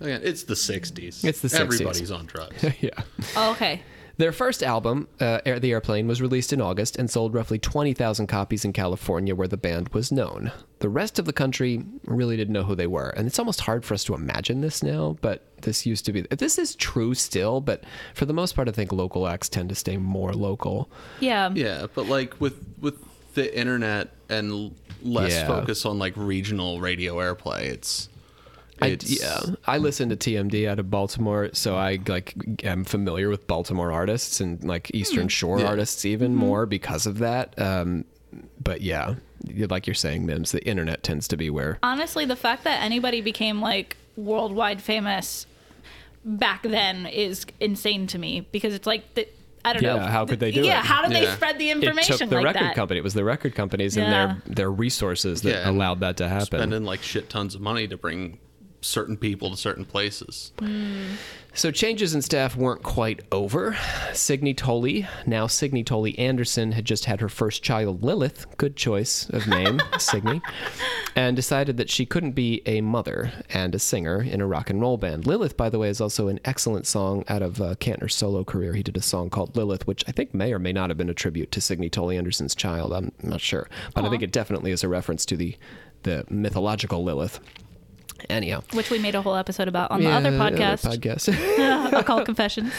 [0.00, 1.24] Again, it's the '60s.
[1.24, 1.60] It's the 60s.
[1.60, 2.62] Everybody's on drugs.
[2.80, 2.90] yeah.
[3.36, 3.82] Oh, okay.
[4.18, 8.26] Their first album, uh, Air, The Airplane, was released in August and sold roughly 20,000
[8.26, 10.52] copies in California, where the band was known.
[10.80, 13.08] The rest of the country really didn't know who they were.
[13.10, 16.22] And it's almost hard for us to imagine this now, but this used to be.
[16.22, 19.74] This is true still, but for the most part, I think local acts tend to
[19.74, 20.90] stay more local.
[21.20, 21.50] Yeah.
[21.54, 22.96] yeah, but like with with
[23.34, 25.46] the internet and less Yeah.
[25.46, 28.08] focus on like regional radio airplay, it's
[28.82, 33.46] I, yeah, I listen to TMD out of Baltimore, so I like am familiar with
[33.46, 35.66] Baltimore artists and like Eastern Shore Yeah.
[35.68, 37.58] artists even more because of that.
[37.58, 38.04] Um,
[38.62, 39.14] but yeah,
[39.68, 43.20] like you're saying, Mims, the internet tends to be where Honestly, the fact that anybody
[43.20, 45.46] became like worldwide famous
[46.24, 49.26] back then is insane to me because it's like the,
[49.64, 50.06] I don't Yeah, know.
[50.06, 50.66] how could they do yeah, it?
[50.66, 52.74] Yeah, how did they spread the it information took the like record that?
[52.74, 52.98] company.
[52.98, 56.46] It was the record companies and their their resources that Yeah, allowed that to happen.
[56.46, 58.38] spending like shit tons of money to bring
[58.82, 60.52] certain people to certain places.
[61.54, 63.76] So changes in staff weren't quite over.
[64.14, 69.28] Signe Toly, now Signe Toly Anderson, had just had her first child, Lilith, good choice
[69.28, 70.40] of name, Signe,
[71.14, 74.80] and decided that she couldn't be a mother and a singer in a rock and
[74.80, 75.26] roll band.
[75.26, 78.72] Lilith, by the way, is also an excellent song out of uh, Kantner's solo career.
[78.72, 81.10] He did a song called Lilith, which I think may or may not have been
[81.10, 82.94] a tribute to Signe Toly Anderson's child.
[82.94, 85.56] I'm not sure, but I think it definitely is a reference to the
[86.02, 87.38] the mythological Lilith.
[88.30, 91.92] Anyhow, Which we made a whole episode about on the other Yeah, podcast, podcast.
[91.98, 92.72] Occult Confessions.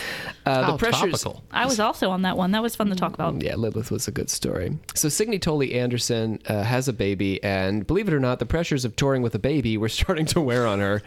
[0.45, 1.21] Uh, the How pressures.
[1.23, 1.43] topical.
[1.51, 2.51] I was also on that one.
[2.51, 3.41] That was fun to talk about.
[3.41, 4.77] Yeah, Lilith was a good story.
[4.95, 8.85] So Signe Toly Anderson uh, has a baby, and believe it or not, the pressures
[8.85, 11.01] of touring with a baby were starting to wear on her.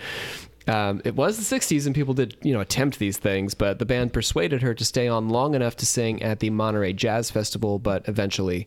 [0.69, 3.87] Um, it was the 60s, and people did, you know, attempt these things, but the
[3.87, 7.79] band persuaded her to stay on long enough to sing at the Monterey Jazz Festival.
[7.79, 8.67] But eventually,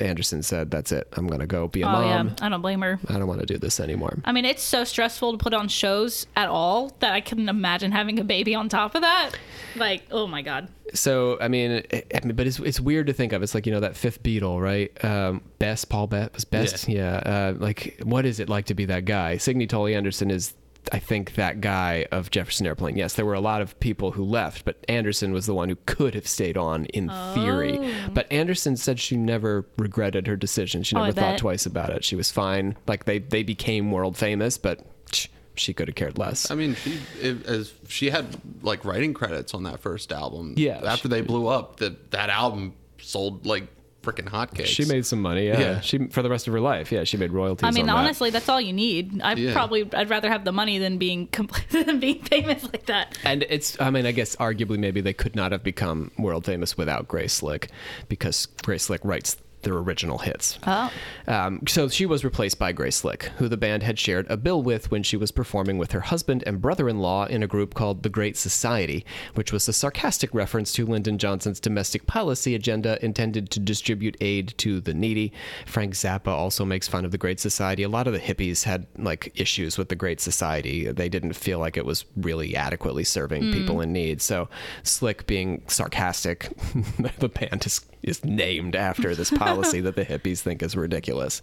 [0.00, 1.08] Anderson said, "That's it.
[1.14, 2.28] I'm gonna go be a Oh mom.
[2.28, 2.98] yeah, I don't blame her.
[3.08, 5.68] I don't want to do this anymore." I mean, it's so stressful to put on
[5.68, 9.30] shows at all that I couldn't imagine having a baby on top of that.
[9.76, 10.68] Like, oh my god.
[10.94, 13.42] So I mean, it, I mean, but it's it's weird to think of.
[13.42, 15.04] It's like you know that fifth Beatle, right?
[15.04, 16.88] Um, Best Paul Bet was best.
[16.88, 17.16] Yeah.
[17.16, 19.36] Uh, like, what is it like to be that guy?
[19.38, 20.54] Signe Toly Anderson is,
[20.92, 22.96] I think, that guy of Jefferson Airplane.
[22.96, 25.76] Yes, there were a lot of people who left, but Anderson was the one who
[25.86, 27.78] could have stayed on in theory.
[27.80, 28.10] Oh.
[28.14, 30.82] But Anderson said she never regretted her decision.
[30.82, 31.38] She Oh, never thought bet.
[31.38, 32.04] twice about it.
[32.04, 32.76] She was fine.
[32.86, 36.50] Like they they became world famous, but tch, she could have cared less.
[36.50, 38.26] I mean, she it, as she had
[38.62, 40.54] like writing credits on that first album.
[40.56, 43.66] Yeah, After they blew up, that that album sold like
[44.06, 44.66] freaking hotcakes.
[44.66, 45.58] She made some money, yeah.
[45.60, 45.80] Yeah.
[45.80, 47.04] She for the rest of her life, yeah.
[47.04, 47.64] She made royalties.
[47.66, 47.96] I mean, on that.
[47.96, 49.20] honestly, that's all you need.
[49.22, 49.52] I Yeah.
[49.52, 53.18] probably I'd rather have the money than being compl- than being famous like that.
[53.24, 56.76] And it's, I mean, I guess arguably maybe they could not have become world famous
[56.76, 57.68] without Grace Slick
[58.08, 59.36] because Grace Slick writes
[59.66, 60.58] their original hits.
[60.66, 60.90] Oh.
[61.26, 64.62] Um, so she was replaced by Grace Slick, who the band had shared a bill
[64.62, 67.74] with when she was performing with her husband and brother in law in a group
[67.74, 73.04] called The Great Society, which was a sarcastic reference to Lyndon Johnson's domestic policy agenda
[73.04, 75.32] intended to distribute aid to the needy.
[75.66, 77.82] Frank Zappa also makes fun of The Great Society.
[77.82, 80.90] A lot of the hippies had like issues with The Great Society.
[80.92, 84.22] They didn't feel like it was really adequately serving people in need.
[84.22, 84.48] So
[84.84, 86.50] Slick being sarcastic,
[87.18, 91.42] the band is, is named after this policy that the hippies think is ridiculous.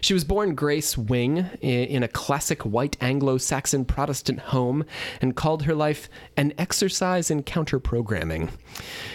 [0.00, 4.84] She was born Grace Wing in a classic white Anglo Saxon Protestant home
[5.20, 8.50] and called her life an exercise in counter programming.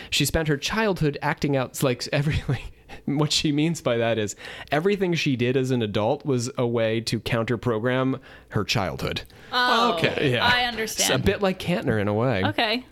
[0.10, 2.44] She spent her childhood acting out like every.
[2.54, 2.72] Like,
[3.06, 4.36] what she means by that is
[4.72, 9.24] everything she did as an adult was a way to counter program her childhood.
[9.52, 10.32] Oh, Okay.
[10.34, 10.46] Yeah.
[10.46, 11.12] I understand.
[11.12, 12.44] It's a bit like Kantner in a way.
[12.46, 12.86] okay.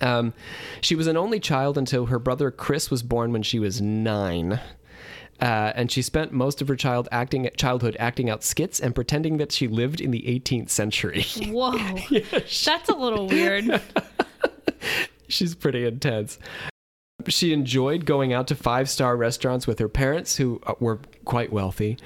[0.00, 0.32] Um,
[0.80, 4.60] she was an only child until her brother Chris was born when she was nine.
[5.40, 9.36] Uh, and she spent most of her child acting, childhood acting out skits and pretending
[9.36, 11.22] that she lived in the 18th century.
[11.46, 11.78] Whoa.
[12.10, 13.80] That's a little weird.
[15.28, 16.38] She's pretty intense.
[17.28, 21.52] She enjoyed going out to five star restaurants with her parents, who uh, were quite
[21.52, 21.98] wealthy,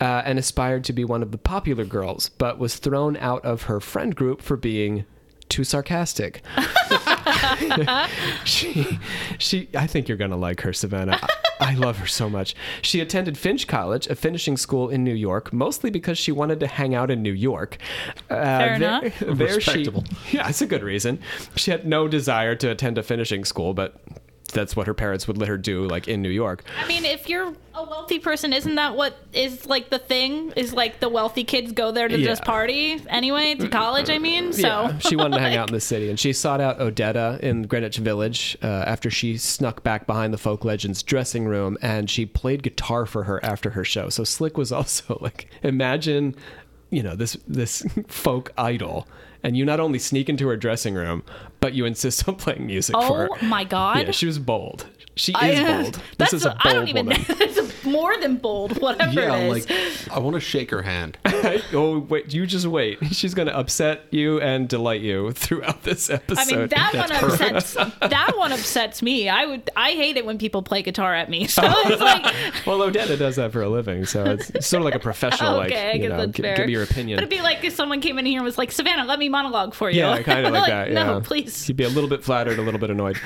[0.00, 3.62] uh, and aspired to be one of the popular girls, but was thrown out of
[3.62, 5.04] her friend group for being
[5.48, 6.42] too sarcastic.
[8.44, 8.98] she,
[9.38, 11.18] she, I think you're gonna like her, Savannah.
[11.60, 12.54] I, I love her so much.
[12.82, 16.66] She attended Finch College, a finishing school in New York, mostly because she wanted to
[16.66, 17.78] hang out in New York.
[18.30, 19.18] Uh, Fair there, enough.
[19.20, 20.04] there she- Respectable.
[20.32, 21.20] yeah, it's a good reason.
[21.56, 24.00] She had no desire to attend a finishing school, but
[24.50, 26.64] that's what her parents would let her do, like in New York.
[26.78, 30.52] I mean, if you're a wealthy person, isn't that what is like the thing?
[30.56, 34.10] Is like the wealthy kids go there to just party anyway to college?
[34.10, 36.60] I mean, so Yeah, she wanted to hang out in the city, and she sought
[36.60, 41.46] out Odetta in Greenwich Village uh, after she snuck back behind the folk legends dressing
[41.46, 44.08] room, and she played guitar for her after her show.
[44.08, 46.34] So Slick was also like, imagine,
[46.90, 49.06] you know, this this folk idol,
[49.42, 51.22] and you not only sneak into her dressing room,
[51.60, 53.98] but you insist on playing music for Oh my god.
[54.06, 54.86] Yeah, she was bold.
[55.16, 55.94] She I- is bold.
[55.94, 57.24] This That's is a a- bold I don't even woman.
[57.28, 57.68] know.
[57.90, 60.06] It's more than bold, whatever Yeah, it is.
[60.08, 61.18] like I want to shake her hand.
[61.72, 62.98] oh wait, you just wait.
[63.10, 66.52] She's gonna upset you and delight you throughout this episode.
[66.52, 67.74] I mean, that one upsets.
[67.74, 69.28] that one upsets me.
[69.28, 69.70] I would.
[69.76, 71.46] I hate it when people play guitar at me.
[71.46, 71.82] So oh.
[71.86, 74.94] it's like, well, Odetta does that for a living, so it's, it's sort of like
[74.94, 77.16] a professional, like okay, I you know, that's give me your opinion.
[77.16, 79.28] But it'd be like if someone came in here and was like, "Savannah, let me
[79.28, 80.90] monologue for you." yeah, kind of like, that.
[80.90, 81.04] Yeah.
[81.04, 81.64] No, please.
[81.64, 83.18] She'd be a little bit flattered, a little bit annoyed.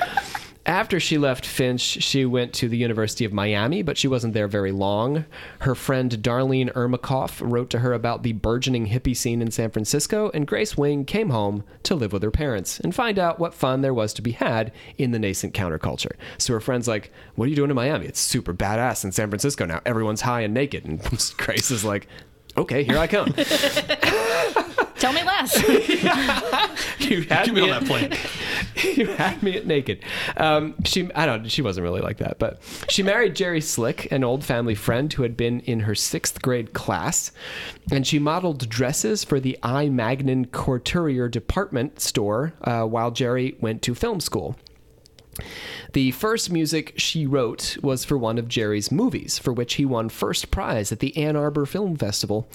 [0.65, 4.47] After she left Finch, she went to the University of Miami, but she wasn't there
[4.55, 5.25] very long.
[5.59, 10.31] Her friend Darlene Ermakoff wrote to her about the burgeoning hippie scene in San Francisco,
[10.33, 13.81] and Grace Wing came home to live with her parents and find out what fun
[13.81, 16.13] there was to be had in the nascent counterculture.
[16.37, 18.05] So her friend's like, What are you doing in Miami?
[18.05, 19.81] It's super badass in San Francisco now.
[19.85, 20.85] Everyone's high and naked.
[20.85, 21.01] And
[21.37, 22.07] Grace is like,
[22.55, 23.33] Okay, here I come.
[25.05, 25.55] Tell me less.
[26.99, 28.13] you had Get me on at- that plane.
[28.97, 29.99] you had me at naked.
[30.35, 31.47] Um, she, I don't.
[31.47, 35.21] She wasn't really like that, but she married Jerry Slick, an old family friend who
[35.21, 37.31] had been in her sixth grade class,
[37.91, 43.83] and she modeled dresses for the I Magnin Couturier department store uh, while Jerry went
[43.83, 44.55] to film school.
[45.93, 50.09] The first music she wrote was for one of Jerry's movies, for which he won
[50.09, 52.47] first prize at the Ann Arbor Film Festival.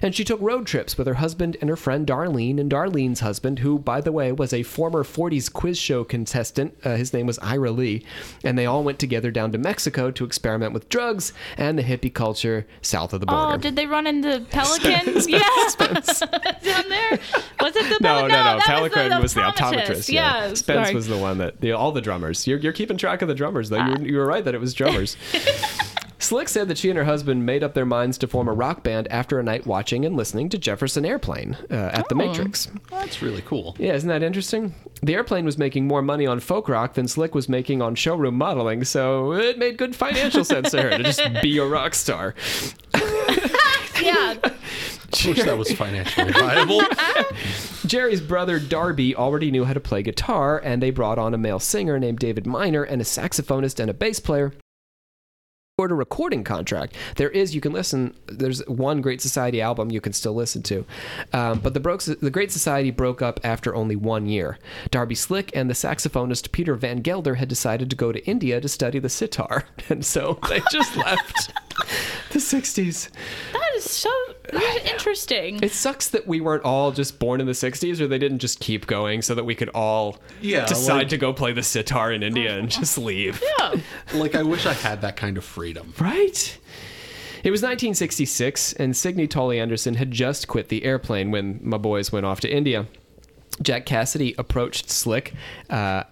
[0.00, 3.60] And she took road trips with her husband and her friend Darlene, and Darlene's husband,
[3.60, 6.74] who, by the way, was a former 40s quiz show contestant.
[6.84, 8.04] Uh, his name was Ira Lee.
[8.44, 12.12] And they all went together down to Mexico to experiment with drugs and the hippie
[12.12, 13.54] culture south of the border.
[13.54, 15.28] Oh, did they run into pelicans?
[15.28, 15.40] yeah,
[16.62, 17.18] down there.
[17.60, 18.28] Was it the no, pelican?
[18.30, 18.58] no, no.
[18.58, 19.86] that Peloquin was the, optometrist.
[19.86, 20.12] optometrist.
[20.12, 20.94] Yeah, Spence sorry.
[20.94, 22.46] was the one that the, all the drummers.
[22.46, 23.84] You're, you're keeping track of the drummers, though.
[23.84, 25.16] you, you were right that it was drummers.
[26.18, 28.84] Slick said that she and her husband made up their minds to form a rock
[28.84, 32.68] band after a night watching and listening to Jefferson Airplane uh, at the Matrix.
[32.90, 33.74] That's really cool.
[33.76, 34.72] Yeah, isn't that interesting?
[35.02, 38.36] The airplane was making more money on folk rock than Slick was making on showroom
[38.36, 42.36] modeling, so it made good financial sense to her to just be a rock star.
[44.00, 44.36] yeah.
[45.24, 46.82] Wish that was financially viable.
[47.86, 51.58] Jerry's brother Darby already knew how to play guitar, and they brought on a male
[51.58, 54.52] singer named David Miner and a saxophonist and a bass player.
[55.78, 56.96] Or a recording contract.
[57.16, 58.14] There is, you can listen.
[58.26, 60.84] There's one Great Society album you can still listen to,
[61.32, 64.58] um, but the broke, the Great Society broke up after only one year.
[64.90, 68.68] Darby Slick and the saxophonist Peter Van Gelder had decided to go to India to
[68.68, 71.52] study the sitar, and so they just left
[72.30, 73.08] the '60s.
[73.52, 74.10] That is so
[74.84, 75.60] interesting.
[75.62, 78.60] It sucks that we weren't all just born in the 60s or they didn't just
[78.60, 82.12] keep going so that we could all Yeah, decide like- to go play the sitar
[82.12, 83.42] in India and just leave.
[83.58, 83.74] yeah.
[84.14, 85.94] like I wish I had that kind of freedom.
[85.98, 86.58] Right?
[87.44, 92.12] It was 1966 and Signe Toly Anderson had just quit the airplane when my boys
[92.12, 92.86] went off to India.
[93.60, 95.34] Jack Casady approached Slick
[95.68, 96.04] uh,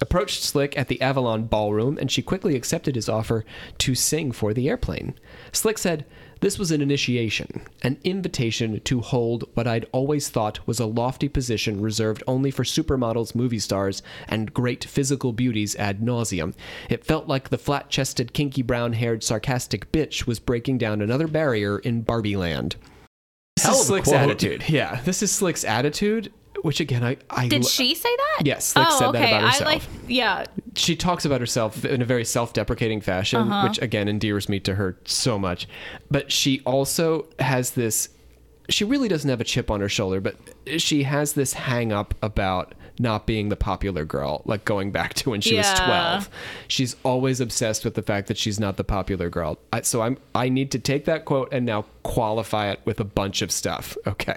[0.00, 3.44] approached Slick at the Avalon Ballroom, and she quickly accepted his offer
[3.78, 5.14] to sing for the airplane.
[5.52, 6.04] Slick said,
[6.40, 11.28] This was an initiation, an invitation to hold what I'd always thought was a lofty
[11.28, 16.54] position reserved only for supermodels, movie stars, and great physical beauties ad nauseum.
[16.88, 21.26] It felt like the flat chested, kinky brown haired, sarcastic bitch was breaking down another
[21.28, 22.76] barrier in Barbie land.
[23.56, 24.20] This Hell is Slick's quote.
[24.20, 24.68] attitude.
[24.68, 26.32] Yeah, this is Slick's attitude,
[26.62, 27.16] which again, I.
[27.30, 28.46] I Did she say that?
[28.46, 29.62] Yes, Slick oh, said that about herself.
[29.62, 29.82] I like.
[30.06, 30.44] Yeah.
[30.74, 33.68] she talks about herself in a very self-deprecating fashion, uh-huh.
[33.68, 35.68] which again endears me to her so much.
[36.10, 38.10] But she also has this.
[38.70, 40.36] She really doesn't have a chip on her shoulder, but
[40.76, 45.30] she has this hang up about not being the popular girl, like going back to
[45.30, 46.28] when she was 12.
[46.66, 49.58] She's always obsessed with the fact that she's not the popular girl.
[49.72, 53.04] I, so I'm I need to take that quote and now qualify it with a
[53.04, 53.96] bunch of stuff.
[54.06, 54.36] Okay.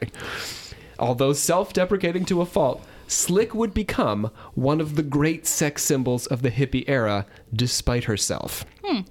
[1.01, 6.43] Although self-deprecating to a fault, Slick would become one of the great sex symbols of
[6.43, 8.63] the hippie era despite herself.
[8.83, 9.01] Hmm.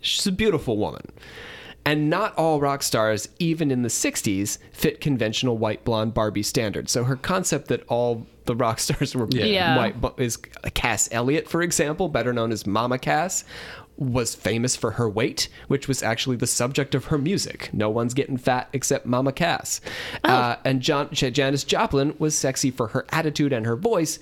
[0.00, 1.06] She's a beautiful woman.
[1.84, 6.92] And not all rock stars, even in the 60s, fit conventional white blonde Barbie standards.
[6.92, 9.76] So her concept that all the rock stars were Yeah.
[9.78, 10.36] white is
[10.74, 13.44] Cass Elliot, for example, better known as Mama Cass,
[14.00, 17.70] was famous for her weight, which was actually the subject of her music.
[17.72, 19.80] No one's getting fat except Mama Cass.
[20.24, 24.18] Uh, and John, J- Janis Joplin was sexy for her attitude and her voice,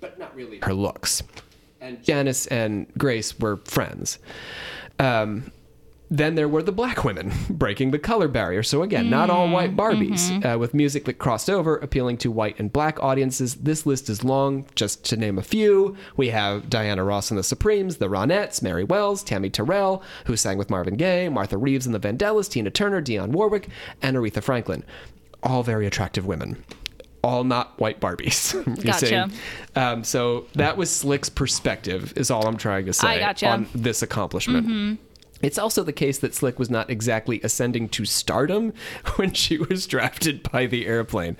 [0.00, 1.22] but not really her looks.
[1.80, 4.18] And Janis and Grace were friends.
[4.98, 5.50] Um,
[6.12, 8.62] then there were the black women breaking the color barrier.
[8.62, 12.58] So again, not all white Barbies uh, with music that crossed over, appealing to white
[12.58, 13.54] and black audiences.
[13.54, 14.66] This list is long.
[14.74, 18.84] Just to name a few, we have Diana Ross and the Supremes, the Ronettes, Mary
[18.84, 23.00] Wells, Tammy Terrell, who sang with Marvin Gaye, Martha Reeves and the Vandellas, Tina Turner,
[23.00, 23.68] Dionne Warwick,
[24.02, 24.84] and Aretha Franklin.
[25.42, 26.62] All very attractive women.
[27.24, 28.52] All not white Barbies.
[28.66, 29.30] you Gotcha.
[29.74, 33.48] Um, so that was Slick's perspective, is all I'm trying to say gotcha.
[33.48, 34.98] on this accomplishment.
[35.42, 38.72] It's also the case that Slick was not exactly ascending to stardom
[39.16, 41.36] when she was drafted by the airplane.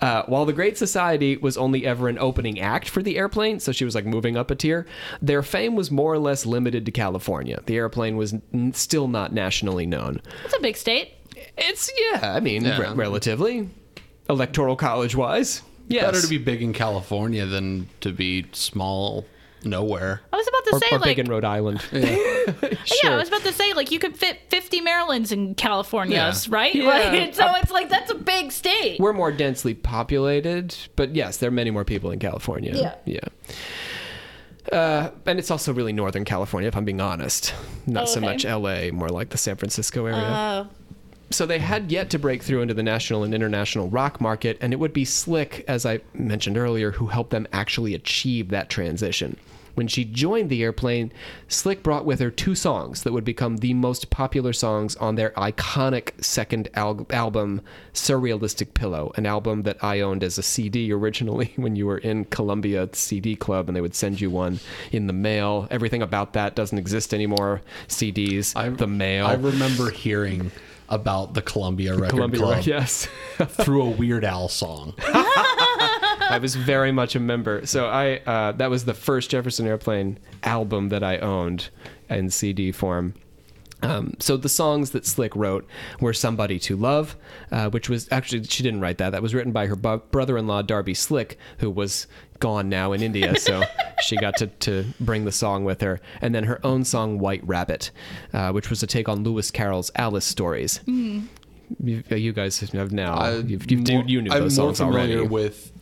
[0.00, 3.72] Uh, while the Great Society was only ever an opening act for the airplane, so
[3.72, 4.86] she was like moving up a tier,
[5.22, 7.60] their fame was more or less limited to California.
[7.66, 10.20] The airplane was n- still not nationally known.
[10.44, 11.12] It's a big state.
[11.56, 12.80] It's, yeah, I mean, Yeah.
[12.80, 13.70] re- relatively.
[14.28, 15.62] Electoral college wise.
[15.86, 16.04] Yes.
[16.04, 19.26] Better to be big in California than to be small
[19.64, 20.20] nowhere.
[20.32, 21.80] I was about to or, say or like big in Rhode Island.
[23.02, 26.34] Yeah, I was about to say like you could fit 50 Marylands in California, Yeah.
[26.48, 26.74] right?
[26.74, 26.86] Yeah.
[26.86, 29.00] Like, so it's like that's a big state.
[29.00, 32.72] We're more densely populated, but yes, there are many more people in California.
[32.74, 32.94] Yeah.
[33.06, 33.28] Yeah.
[34.72, 37.54] Uh, and it's also really Northern California, if I'm being honest.
[37.86, 38.26] Not so Okay.
[38.26, 40.18] much LA, more like the San Francisco area.
[40.18, 40.66] Uh,
[41.34, 44.72] so they had yet to break through into the national and international rock market, and
[44.72, 49.36] it would be Slick, as I mentioned earlier, who helped them actually achieve that transition.
[49.74, 51.12] When she joined the airplane,
[51.48, 55.30] Slick brought with her two songs that would become the most popular songs on their
[55.30, 57.60] iconic second al- album,
[57.92, 62.26] Surrealistic Pillow, an album that I owned as a CD originally when you were in
[62.26, 64.60] Columbia CD Club and they would send you one
[64.92, 65.66] in the mail.
[65.72, 67.60] Everything about that doesn't exist anymore.
[67.88, 69.26] CDs, I, the mail.
[69.26, 70.52] I remember hearing
[70.94, 73.08] about the Columbia Record Columbia, Club yes.
[73.48, 74.94] through a Weird Al song.
[74.98, 77.66] I was very much a member.
[77.66, 81.68] So I uh, that was the first Jefferson Airplane album that I owned
[82.08, 83.14] in CD form.
[83.82, 85.66] Um, so the songs that Slick wrote
[86.00, 87.16] were "Somebody to Love,"
[87.52, 89.10] uh, which was actually she didn't write that.
[89.10, 92.06] That was written by her bu- brother-in-law Darby Slick, who was
[92.38, 93.36] gone now in India.
[93.38, 93.62] So
[94.02, 97.46] she got to, to bring the song with her, and then her own song "White
[97.46, 97.90] Rabbit,"
[98.32, 100.80] uh, which was a take on Lewis Carroll's Alice stories.
[100.86, 101.22] You,
[102.10, 105.18] you guys have now I- you've, you've, more- you knew I'm those more songs familiar
[105.18, 105.28] already.
[105.28, 105.72] with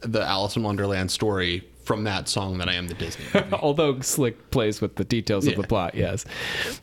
[0.00, 3.52] the Alice in Wonderland story from that song than I am the Disney movie.
[3.54, 6.24] although Slick plays with the details of the plot, yes.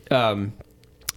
[0.09, 0.53] Um,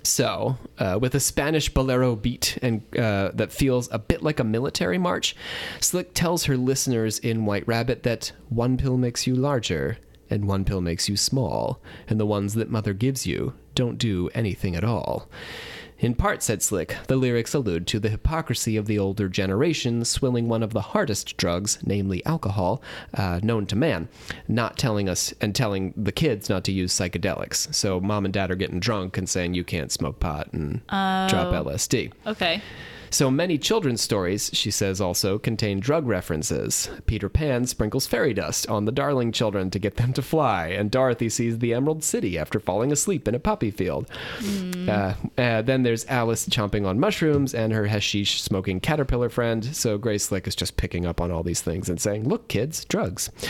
[0.02, 4.44] so, uh, with a Spanish bolero beat and uh, that feels a bit like a
[4.44, 5.34] military march,
[5.80, 9.98] Slick tells her listeners in White Rabbit that one pill makes you larger
[10.30, 14.28] and one pill makes you small, and the ones that mother gives you don't do
[14.34, 15.28] anything at all.
[15.98, 20.46] In part, said Slick, the lyrics allude to the hypocrisy of the older generation swilling
[20.46, 22.82] one of the hardest drugs, namely alcohol,
[23.14, 24.08] uh, known to man,
[24.46, 27.72] not telling us and telling the kids not to use psychedelics.
[27.74, 31.52] So mom and dad are getting drunk and saying you can't smoke pot and drop
[31.54, 32.12] LSD.
[32.26, 32.60] okay.
[33.10, 36.90] So many children's stories, she says also, contain drug references.
[37.06, 40.90] Peter Pan sprinkles fairy dust on the darling children to get them to fly, and
[40.90, 44.10] Dorothy sees the Emerald City after falling asleep in a poppy field.
[44.88, 49.64] Uh, uh, then there's Alice chomping on mushrooms and her hashish smoking caterpillar friend.
[49.76, 52.84] So Grace Slick is just picking up on all these things and saying, Look, kids,
[52.84, 53.30] drugs.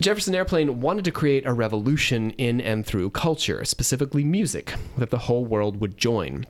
[0.00, 5.18] Jefferson Airplane wanted to create a revolution in and through culture, specifically music, that the
[5.18, 6.46] whole world would join.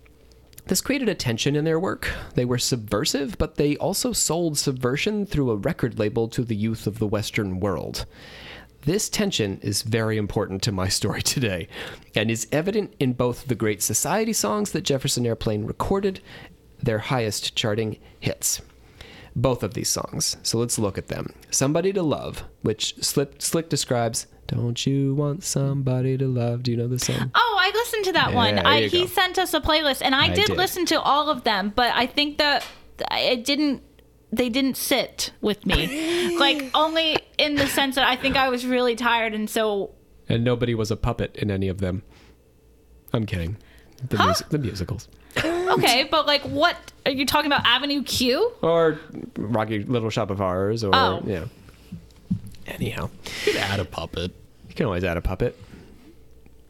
[0.68, 2.12] This created a tension in their work.
[2.34, 6.86] They were subversive, but they also sold subversion through a record label to the youth
[6.86, 8.04] of the Western world.
[8.82, 11.68] This tension is very important to my story today
[12.14, 16.20] and is evident in both the Great Society songs that Jefferson Airplane recorded,
[16.82, 18.60] their highest charting hits.
[19.36, 20.36] both of these songs.
[20.42, 21.32] So let's look at them.
[21.50, 26.64] Somebody to Love, which Slick, Slick describes, Don't you want somebody to love?
[26.64, 27.30] Do you know the song?
[27.36, 28.58] Oh, I listened to that one.
[28.58, 29.06] I, he go.
[29.06, 30.56] sent us a playlist, and I, I did, did.
[30.56, 32.64] listen to all of them, but I think that
[33.12, 33.82] it didn't.
[34.30, 38.66] They didn't sit with me, like only in the sense that I think I was
[38.66, 39.92] really tired, and so
[40.28, 42.02] And nobody was a puppet in any of them.
[43.12, 43.56] I'm kidding.
[44.06, 45.08] The, music, the musicals.
[45.44, 46.04] okay.
[46.10, 47.64] but like, what are you talking about?
[47.64, 48.52] Avenue Q?
[48.62, 49.00] Or
[49.36, 51.22] Rocky Little Shop of Horrors, or, Oh.
[51.26, 51.46] yeah.
[52.66, 53.08] Anyhow,
[53.46, 54.32] You could add a puppet.
[54.68, 55.58] you can always add a puppet.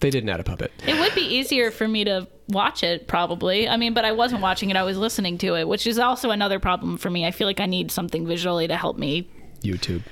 [0.01, 0.73] They didn't add a puppet.
[0.87, 3.69] It would be easier for me to watch it, probably.
[3.69, 6.31] I mean, but I wasn't watching it; I was listening to it, which is also
[6.31, 7.27] another problem for me.
[7.27, 9.29] I feel like I need something visually to help me,
[9.63, 10.03] YouTube.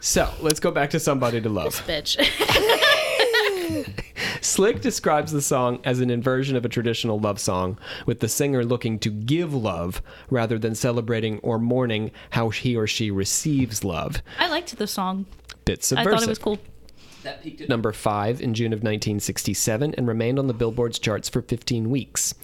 [0.00, 1.74] So let's go back to Somebody to Love.
[1.86, 2.16] bitch.
[4.40, 8.64] Slick describes the song as an inversion of a traditional love song, with the singer
[8.64, 14.20] looking to give love rather than celebrating or mourning how he or she receives love.
[14.38, 15.26] I liked the song.
[15.64, 16.12] Bit I subversive.
[16.12, 16.58] thought it was cool.
[17.22, 21.28] That peaked at number five in June of 1967 and remained on the Billboard's charts
[21.28, 22.34] for 15 weeks.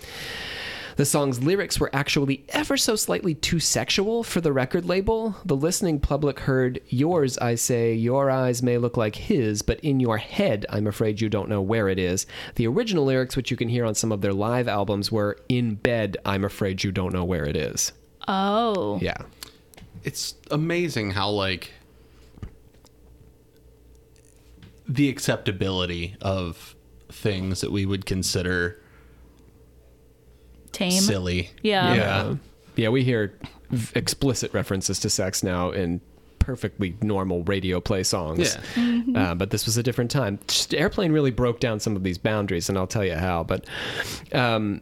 [0.97, 5.37] The song's lyrics were actually ever so slightly too sexual for the record label.
[5.45, 10.01] The listening public heard, Yours, I say, your eyes may look like his, but in
[10.01, 12.27] your head, I'm afraid you don't know where it is.
[12.57, 15.77] The original lyrics, which you can hear on some of their live albums, were, In
[15.77, 17.93] bed, I'm afraid you don't know where it is.
[18.27, 19.19] Oh, Yeah.
[20.05, 21.73] It's amazing how like
[24.89, 26.75] the acceptability of
[27.11, 28.81] things that we would consider
[30.73, 30.91] tame.
[30.93, 31.51] silly.
[31.63, 31.95] Yeah.
[31.95, 32.35] Yeah.
[32.77, 33.35] Yeah, we hear
[33.95, 36.01] explicit references to sex now in
[36.39, 38.57] perfectly normal radio play songs.
[38.77, 39.03] Yeah.
[39.15, 40.39] Uh, but this was a different time.
[40.47, 43.43] Just- Airplane really broke down some of these boundaries, and I'll tell you how.
[43.45, 43.67] But
[44.33, 44.81] um,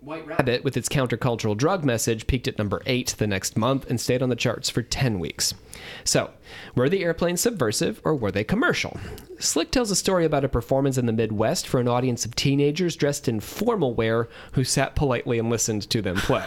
[0.00, 4.00] White Rabbit, with its countercultural drug message, peaked at number eight the next month and
[4.00, 5.52] stayed on the charts for 10 weeks.
[6.04, 6.30] So,
[6.74, 8.98] were the airplanes subversive or were they commercial?
[9.38, 12.96] Slick tells a story about a performance in the Midwest for an audience of teenagers
[12.96, 16.46] dressed in formal wear who sat politely and listened to them play.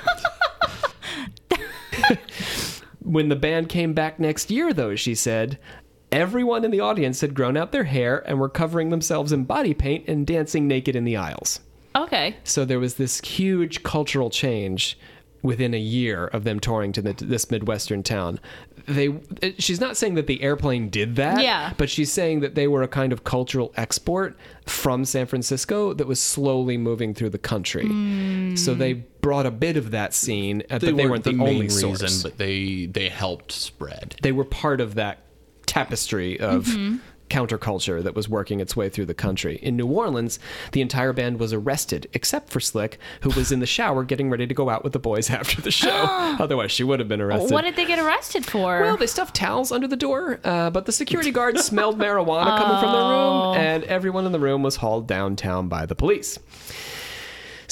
[3.02, 5.60] when the band came back next year, though, she said,
[6.12, 9.76] everyone in the audience had grown out their hair and were covering themselves in body
[9.76, 11.60] paint and dancing naked in the aisles.
[11.96, 12.36] Okay.
[12.44, 14.98] So there was this huge cultural change
[15.42, 18.40] within a year of them touring to the, this midwestern town.
[18.88, 19.14] They,
[19.60, 21.74] she's not saying that the airplane did that, Yeah.
[21.78, 26.08] but she's saying that they were a kind of cultural export from San Francisco that
[26.08, 27.86] was slowly moving through the country.
[28.56, 31.34] So they brought a bit of that scene, uh, They, but they weren't weren't the,
[31.34, 32.24] the, only reason, source.
[32.24, 34.16] but they they helped spread.
[34.22, 35.20] they were part of that
[35.66, 36.74] tapestry of
[37.30, 39.58] counterculture that was working its way through the country.
[39.62, 40.40] In New Orleans,
[40.72, 44.48] the entire band was arrested, except for Slick, who was in the shower getting ready
[44.48, 45.90] to go out with the boys after the show.
[46.40, 47.52] Otherwise, she would have been arrested.
[47.52, 48.82] What did they get arrested for?
[48.82, 52.80] well, they stuffed towels under the door, uh, but the security guard smelled marijuana coming
[52.80, 56.40] from their room, and everyone in the room was hauled downtown by the police.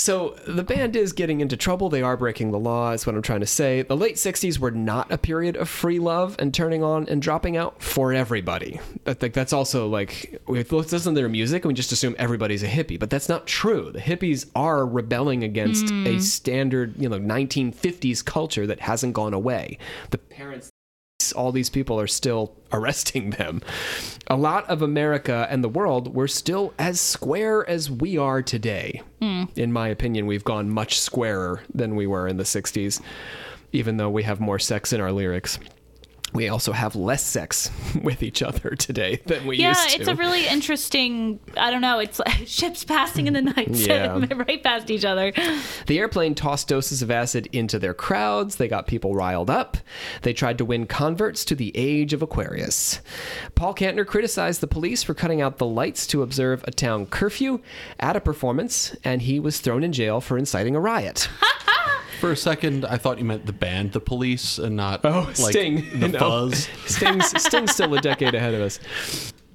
[0.01, 1.87] So the band is getting into trouble.
[1.87, 3.83] They are breaking the law, is what I'm trying to say.
[3.83, 7.55] The late 60s were not a period of free love and turning on and dropping
[7.55, 8.79] out for everybody.
[9.05, 12.63] I think that's also like, we listen to their music and we just assume everybody's
[12.63, 13.91] a hippie, but that's not true.
[13.91, 16.19] The hippies are rebelling against a hmm.
[16.19, 19.77] standard, you know, 1950s culture that hasn't gone away.
[20.09, 20.71] The parents
[21.31, 23.61] all these people are still arresting them.
[24.27, 29.01] A lot of America and the world were still as square as we are today.
[29.21, 29.45] Hmm.
[29.55, 33.01] In my opinion, we've gone much squarer than we were in the 60s,
[33.71, 35.59] even though we have more sex in our lyrics.
[36.33, 37.69] We also have less sex
[38.03, 39.95] with each other today than we yeah, used to.
[39.95, 41.39] Yeah, it's a really interesting.
[41.57, 41.99] I don't know.
[41.99, 44.17] It's like ships passing in the night, Yeah.
[44.47, 45.33] right past each other.
[45.87, 48.55] The airplane tossed doses of acid into their crowds.
[48.55, 49.77] They got people riled up.
[50.21, 53.01] They tried to win converts to the age of Aquarius.
[53.55, 57.59] Paul Kantner criticized the police for cutting out the lights to observe a town curfew
[57.99, 61.27] at a performance, and he was thrown in jail for inciting a riot.
[62.19, 65.53] For a second, I thought you meant the band, the police, and not Oh, like
[65.53, 65.99] Sting.
[65.99, 66.19] the No.
[66.29, 66.67] Fuzz.
[66.85, 68.79] Sting's, Sting's still a decade ahead of us.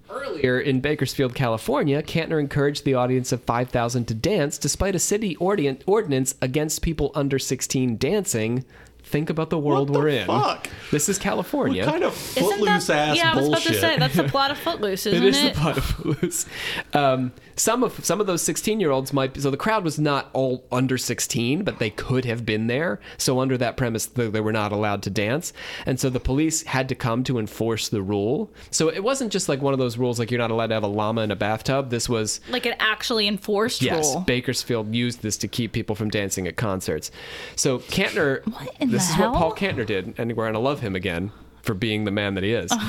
[0.09, 5.37] Earlier in Bakersfield, California, Kantner encouraged the audience of 5,000 to dance despite a city
[5.37, 8.64] ordin- ordinance against people under 16 dancing.
[9.03, 10.27] Think about the world the we're in.
[10.91, 11.85] This is California.
[11.85, 13.67] What kind of Isn't footloose that, ass yeah, I was bullshit?
[13.67, 15.35] about to say that's the plot of Footloose, isn't It it?
[15.37, 16.47] is the pot of Footloose.
[16.93, 19.99] Um, some of some of those 16 year olds might be, so the crowd was
[19.99, 24.29] not all under 16 but they could have been there so under that premise they,
[24.29, 25.53] they were not allowed to dance
[25.87, 29.49] and so the police had to come to enforce the rule so it wasn't just
[29.49, 31.37] like one of those rules like you're not allowed to have a llama in a
[31.37, 34.21] bathtub this was like an actually enforced Yes, rule.
[34.27, 37.11] Bakersfield used this to keep people from dancing at concerts.
[37.55, 39.57] So Kantner, What in this the is what Paul hell?
[39.57, 41.31] Kantner did, and we're gonna love him again
[41.67, 42.73] for being the man that he is.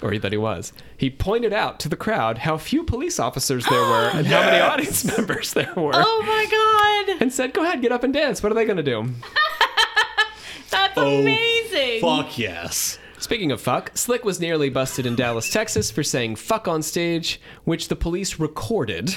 [0.00, 0.72] Or that he was.
[0.96, 4.60] He pointed out to the crowd how few police officers there were and how many
[4.60, 8.40] audience members there were, Oh my god, and said, "Go ahead, get up and dance.
[8.40, 9.08] What are they going to do?"
[10.70, 12.00] that's Oh, amazing.
[12.00, 13.00] Fuck yes.
[13.18, 17.40] Speaking of fuck, Slick was nearly busted in Dallas, Texas for saying fuck on stage,
[17.64, 19.16] which the police recorded.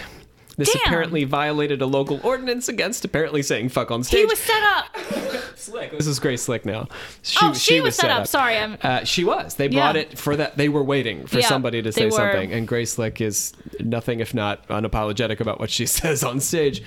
[0.61, 0.81] This Damn.
[0.85, 4.19] apparently violated a local ordinance against apparently saying fuck on stage.
[4.19, 4.95] He was set up.
[5.55, 5.91] Slick.
[5.91, 6.87] This is Grace Slick now.
[7.41, 8.27] Oh, she was set up.
[8.27, 9.55] Sorry, I'm- Uh, she was.
[9.55, 10.01] They brought Yeah.
[10.01, 10.57] it for that.
[10.57, 12.11] They were waiting for Yeah, somebody to say were.
[12.11, 16.83] something, and Grace Slick is nothing if not unapologetic about what she says on stage.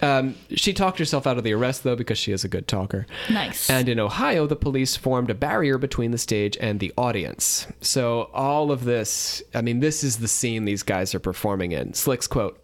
[0.00, 3.06] Um, she talked herself out of the arrest though because she is a good talker.
[3.30, 3.68] Nice.
[3.70, 7.66] And in Ohio, the police formed a barrier between the stage and the audience.
[7.80, 11.94] So all of this, I mean, this is the scene these guys are performing in.
[11.94, 12.60] Slick's quote.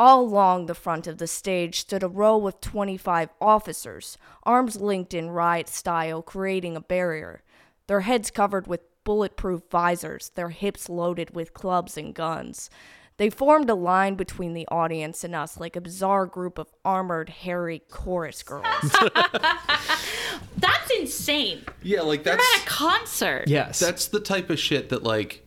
[0.00, 5.12] All along the front of the stage stood a row of 25 officers, arms linked
[5.12, 7.42] in riot style, creating a barrier.
[7.86, 12.70] Their heads covered with bulletproof visors, their hips loaded with clubs and guns.
[13.18, 17.28] They formed a line between the audience and us like a bizarre group of armored,
[17.28, 18.64] hairy chorus girls.
[20.56, 21.66] That's insane.
[21.82, 23.44] Yeah, like They're that's at a concert.
[23.48, 23.78] Yes.
[23.78, 25.44] that's the type of shit that like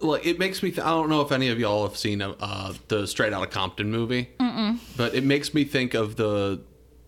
[0.00, 2.72] like it makes me th- i don't know if any of y'all have seen uh
[2.88, 4.78] the straight Outta compton movie Mm-mm.
[4.96, 6.60] but it makes me think of the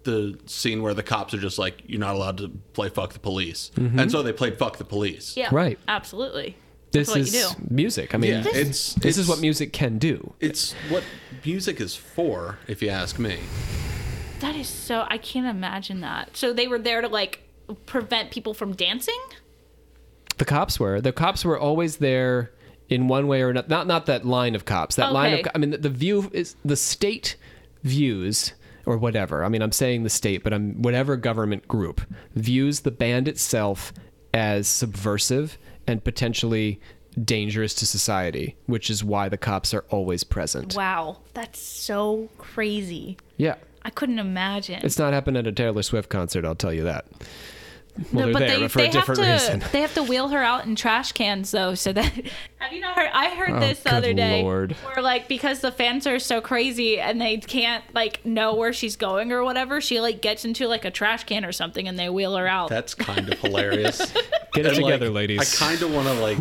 [0.05, 3.19] the scene where the cops are just like you're not allowed to play fuck the
[3.19, 5.49] police and so they played fuck the police Yeah.
[5.53, 5.79] Right.
[5.87, 6.57] Absolutely.
[6.93, 7.75] This That's what is you do.
[7.75, 8.15] music.
[8.15, 10.33] I mean, yeah this, it's is what music can do.
[10.41, 11.05] it's what
[11.45, 13.37] music is for if you ask me
[14.41, 15.05] That is so.
[15.09, 16.35] I can't imagine that.
[16.37, 17.41] So they were there to like
[17.85, 19.21] prevent people from dancing.
[20.39, 21.01] The cops were.
[21.03, 22.53] The cops were always there
[22.89, 23.69] in one way or another.
[23.69, 24.97] Not not that line of cops.
[24.97, 25.47] That line of.
[25.55, 27.37] I mean, the, the view is the state
[27.83, 28.55] views
[28.87, 29.45] or whatever.
[29.45, 32.01] I mean, I'm saying the state, but I'm whatever government group
[32.35, 33.93] views the band itself
[34.33, 36.81] as subversive and potentially
[37.25, 40.75] dangerous to society, which is why the cops are always present.
[40.77, 43.19] Wow, that's so crazy.
[43.37, 43.57] Yeah.
[43.83, 44.81] I couldn't imagine.
[44.85, 47.07] It's not happening at a Taylor Swift concert, I'll tell you that.
[48.13, 49.71] Well, No, but there, they, but for they a different have to reason.
[49.73, 52.05] they have to wheel her out in trash cans though so that
[52.59, 54.73] have you not heard i heard Oh, this the other day Lord.
[54.73, 58.97] where like because the fans are so crazy and they can't like know where she's
[58.97, 62.09] going or whatever she like gets into like a trash can or something and they
[62.09, 64.13] wheel her out that's kind of hilarious
[64.55, 65.41] Get it And, like, together, ladies.
[65.41, 66.41] i kind of want to like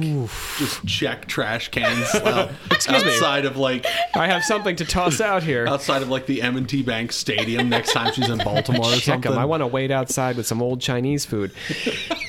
[0.57, 2.51] just check trash cans uh,
[2.87, 3.85] outside of like
[4.15, 5.67] I have something to toss out here.
[5.67, 9.31] outside of like the m&t bank stadium next time she's in baltimore or Check something
[9.31, 9.39] them.
[9.39, 11.46] I want to wait outside with some old Chinese food.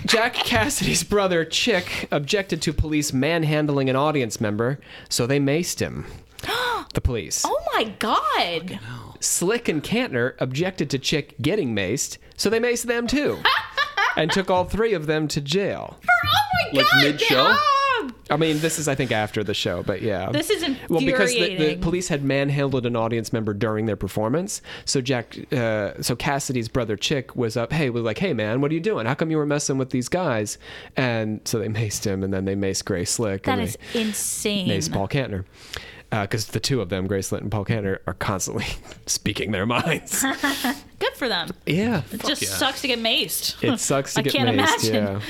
[0.06, 6.06] Jack Casady's brother, Chick, objected to police manhandling an audience member, so they maced him.
[6.94, 7.44] the police.
[7.46, 8.78] oh my god
[9.20, 13.38] Slick and Kantner objected to Chick getting maced, so they maced them too.
[14.16, 15.96] and took all three of them to jail.
[16.00, 17.34] For, oh my Like god mid-show?
[17.34, 17.77] Dad!
[18.30, 20.30] I mean, this is, I think, after the show, but yeah.
[20.30, 20.94] This is infuriating.
[20.94, 25.36] Well, because the, the police had manhandled an audience member during their performance, so Jack,
[25.52, 27.72] uh, so Casady's brother Chick was up.
[27.72, 29.06] Hey, was like, hey man, what are you doing?
[29.06, 30.58] How come you were messing with these guys?
[30.96, 33.44] And so they maced him, and then they maced Grace Slick.
[33.44, 35.44] that and is they insane maced Paul Kantner.
[36.10, 38.66] Because the two of them, Grace Slick and Paul Kantner, are constantly
[39.06, 40.22] speaking their minds.
[40.98, 42.48] good for them yeah, it just yeah.
[42.48, 44.94] sucks to get maced it sucks to I get can't imagine.
[44.94, 45.20] Yeah.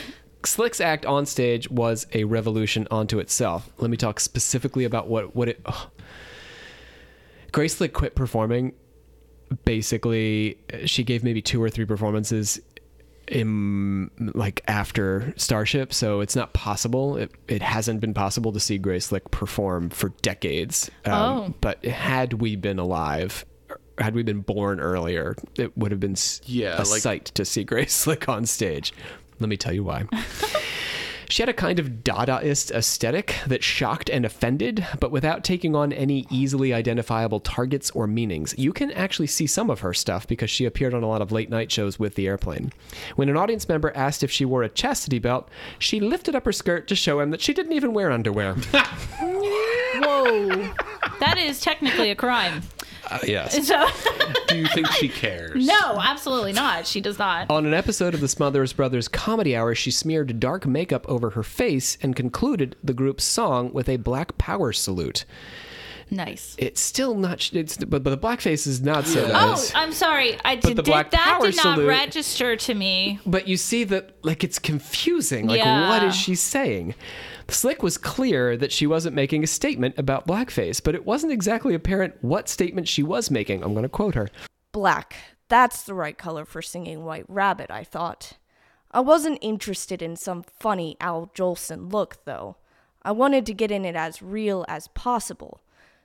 [0.44, 3.68] Slick's act on stage was a revolution onto itself.
[3.78, 5.60] Let me talk specifically about what what it.
[5.66, 5.90] Oh.
[7.52, 8.72] Grace Slick quit performing.
[9.64, 12.60] Basically, she gave maybe two or three performances
[13.26, 17.16] in like after Starship, so it's not possible.
[17.16, 20.90] It, it hasn't been possible to see Grace Slick perform for decades.
[21.04, 21.54] Um, Oh.
[21.60, 23.44] But had we been alive,
[23.98, 27.64] had we been born earlier, it would have been Yeah, a like- sight to see
[27.64, 28.92] Grace Slick on stage.
[29.40, 30.06] Let me tell you why.
[31.30, 35.92] She had a kind of Dadaist aesthetic that shocked and offended, but without taking on
[35.92, 38.54] any easily identifiable targets or meanings.
[38.56, 41.30] You can actually see some of her stuff because she appeared on a lot of
[41.30, 42.72] late night shows with the airplane.
[43.16, 46.52] When an audience member asked if she wore a chastity belt, she lifted up her
[46.52, 48.54] skirt to show him that she didn't even wear underwear.
[50.00, 50.72] whoa
[51.20, 52.62] that is technically a crime
[53.10, 53.66] Uh, yes.
[53.68, 53.86] so
[54.48, 58.20] do you think she cares no absolutely not she does not On an episode of
[58.20, 62.94] the Smothers Brothers Comedy Hour, she smeared dark makeup over her face and concluded the
[62.94, 65.24] group's song with a Black Power salute.
[66.10, 67.52] Nice It's still not.
[67.52, 69.72] It's but, but the blackface is not so nice.
[69.74, 69.78] Oh.
[69.78, 70.38] I'm sorry.
[70.44, 73.20] I did, the did Black that Power did not salute- register to me.
[73.26, 75.46] But you see that like it's confusing.
[75.46, 75.88] Like Yeah.
[75.88, 76.94] what is she saying?
[77.48, 81.74] Slick was clear that she wasn't making a statement about blackface, but it wasn't exactly
[81.74, 83.62] apparent what statement she was making.
[83.62, 84.28] I'm going to quote her.
[84.72, 85.14] Black.
[85.48, 88.34] That's the right color for singing White Rabbit, I thought.
[88.90, 92.56] I wasn't interested in some funny Al Jolson look, though.
[93.02, 95.62] I wanted to get in it as real as possible.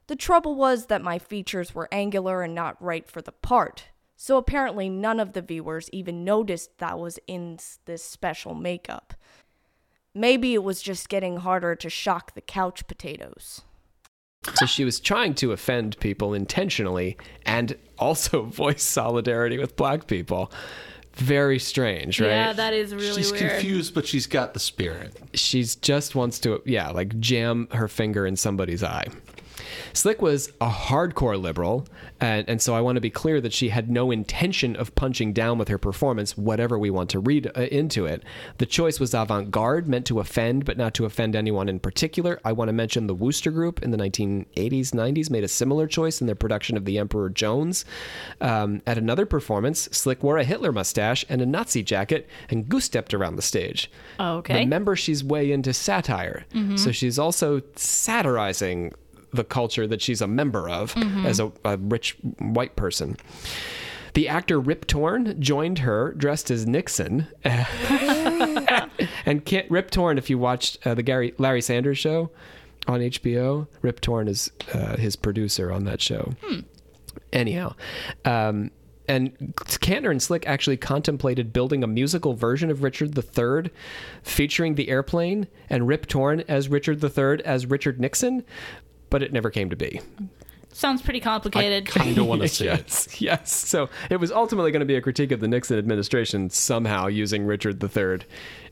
[0.07, 3.85] The trouble was that my features were angular and not right for the part,
[4.15, 9.13] so apparently none of the viewers even noticed that I was in this special makeup.
[10.13, 13.61] Maybe it was just getting harder to shock the couch potatoes.
[14.55, 20.51] So she was trying to offend people intentionally and also voice solidarity with black people.
[21.15, 22.27] Very strange, right?
[22.27, 23.51] Yeah, that is really she's weird.
[23.51, 25.15] confused, but she's got the spirit.
[25.33, 29.05] she's just wants to yeah like jam her finger in somebody's eye
[29.93, 31.85] slick was a hardcore liberal
[32.19, 35.33] and, and so i want to be clear that she had no intention of punching
[35.33, 38.23] down with her performance whatever we want to read uh, into it.
[38.57, 42.39] The choice was avant-garde meant to offend but not to offend anyone in particular.
[42.45, 46.21] I want to mention the wooster group in the 1980s 90s made a similar choice
[46.21, 47.85] in their production of the emperor jones.
[48.41, 52.85] Um, at another performance slick wore a hitler mustache and a nazi jacket and goose
[52.85, 53.89] stepped around the stage.
[54.19, 54.59] Okay.
[54.59, 56.45] Remember, she's way into satire.
[56.77, 58.93] So she's also satirizing
[59.33, 63.17] the culture that she's a member of as a, a rich white person.
[64.13, 67.27] The actor Rip Torn joined her dressed as Nixon.
[67.43, 72.29] and can't, Rip Torn, if you watched uh, the Gary Larry Sanders show
[72.87, 76.33] on HBO, Rip Torn is uh, his producer on that show.
[77.31, 77.73] Anyhow,
[78.25, 78.69] um,
[79.07, 83.71] and Kantner and Slick actually contemplated building a musical version of Richard III
[84.21, 88.45] featuring the airplane and Rip Torn as Richard III as Richard Nixon,
[89.13, 90.01] but it never came to be.
[90.71, 91.87] Sounds pretty complicated.
[91.87, 92.79] I Kind of want to see it.
[92.79, 93.55] yes, yes.
[93.55, 97.45] So it was ultimately going to be a critique of the Nixon administration somehow using
[97.45, 98.25] Richard III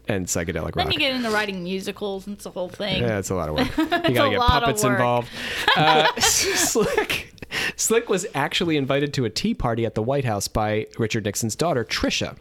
[0.07, 0.93] and psychedelic then rock.
[0.93, 3.03] you get into writing musicals and it's a whole thing.
[3.03, 3.77] Yeah, it's a lot of work.
[3.77, 4.93] You gotta a get lot of puppets work.
[4.93, 5.29] involved.
[5.77, 7.33] Uh, Slick,
[7.75, 11.55] Slick was actually invited to a tea party at the White House by Richard Nixon's
[11.55, 12.35] daughter, Trisha.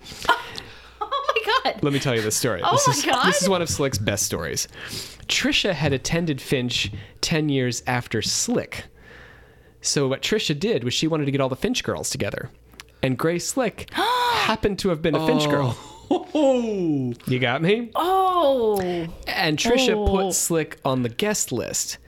[1.03, 1.83] Oh my god.
[1.83, 2.63] Let me tell you this story.
[2.65, 3.27] Oh this my is, God.
[3.27, 4.67] This is one of Slick's best stories.
[5.31, 8.85] Trisha had attended Finch 10 years after Slick.
[9.81, 12.51] So what Trisha did was she wanted to get all the Finch girls together.
[13.03, 15.77] And Grace Slick happened to have been a Finch girl.
[16.13, 17.91] Oh, You got me?
[17.95, 18.81] Oh.
[19.29, 20.07] And Trisha Oh.
[20.07, 21.99] put Slick on the guest list.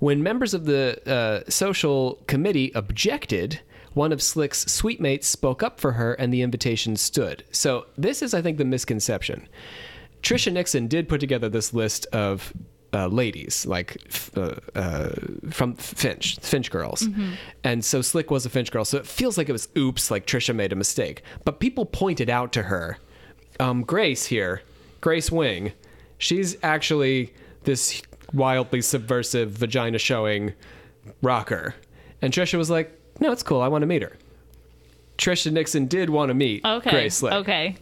[0.00, 3.60] When members of the uh, social committee objected,
[3.94, 7.44] one of Slick's suite mates spoke up for her and the invitation stood.
[7.50, 9.48] So, this is, I think, the misconception.
[10.26, 12.52] Trisha Nixon did put together this list of
[12.92, 13.96] uh, ladies, like
[14.36, 15.10] uh, uh,
[15.50, 17.08] from Finch, Finch girls.
[17.62, 18.84] And so Slick was a Finch girl.
[18.84, 21.22] So it feels like it was oops, like Trisha made a mistake.
[21.44, 22.98] But people pointed out to her
[23.60, 24.62] um, Grace here,
[25.00, 25.72] Grace Wing,
[26.18, 28.02] she's actually this
[28.32, 30.52] wildly subversive, vagina showing
[31.22, 31.74] rocker.
[32.20, 33.60] And Trisha was like, no, it's cool.
[33.60, 34.16] I want to meet her.
[35.18, 36.90] Trisha Nixon did want to meet Okay.
[36.90, 37.32] Grace Slick.
[37.32, 37.76] Okay.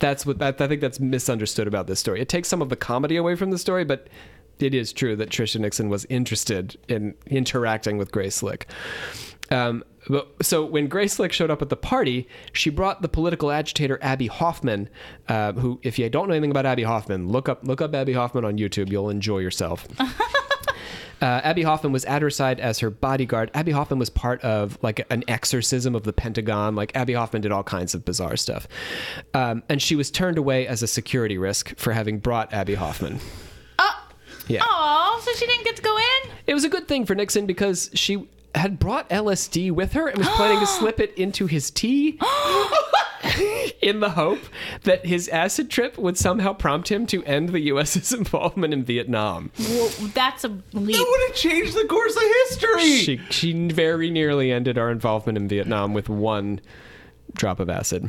[0.00, 2.20] That's what that, I think that's misunderstood about this story.
[2.20, 4.08] It takes some of the comedy away from the story, but
[4.58, 8.66] it is true that Trisha Nixon was interested in interacting with Grace Slick.
[9.50, 13.50] Um, but, so when Grace Slick showed up at the party, she brought the political
[13.50, 14.88] agitator Abbie Hoffman,
[15.28, 18.14] uh, who, if you don't know anything about Abbie Hoffman, look up look up Abbie
[18.14, 18.90] Hoffman on YouTube.
[18.90, 19.86] You'll enjoy yourself.
[21.20, 23.50] Uh, Abbie Hoffman was at her side as her bodyguard.
[23.54, 26.74] Abbie Hoffman was part of like an exorcism of the Pentagon.
[26.76, 28.68] Like Abbie Hoffman did all kinds of bizarre stuff,
[29.34, 33.18] um, and she was turned away as a security risk for having brought Abbie Hoffman.
[33.78, 34.08] Oh,
[34.46, 36.30] Yeah, Oh, so she didn't get to go in?
[36.46, 40.18] it was a good thing for Nixon because she had brought LSD with her and
[40.18, 42.18] was planning to slip it into his tea.
[43.82, 44.40] In the hope
[44.82, 49.50] that his acid trip would somehow prompt him to end the U.S.'s involvement in Vietnam.
[49.58, 50.96] Well, that's a leap.
[50.96, 52.98] that would have changed the course of history.
[52.98, 56.60] She she very nearly ended our involvement in Vietnam with one
[57.34, 58.08] drop of acid.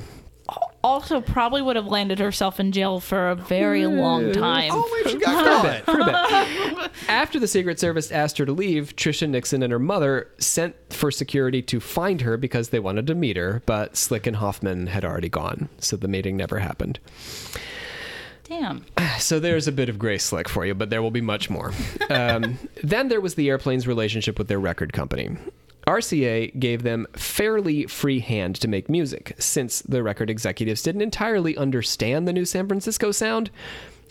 [0.82, 4.70] Also, probably would have landed herself in jail for a very long time.
[4.74, 5.86] oh, maybe she got caught.
[5.86, 6.92] For a bit.
[7.10, 11.12] After the Secret Service asked her to leave, Trisha Nixon and her mother sent for
[11.12, 15.04] security to find her because they wanted to meet her, but Slick and Hoffman had
[15.04, 17.00] already gone, so the meeting never happened.
[18.46, 18.86] Damn.
[19.20, 21.74] So there's a bit of Grace Slick for you, but there will be much more.
[22.10, 25.38] Um, then there was the airplane's relationship with their record company.
[25.90, 31.58] RCA gave them fairly free hand to make music, since the record executives didn't entirely
[31.58, 33.50] understand the new San Francisco sound.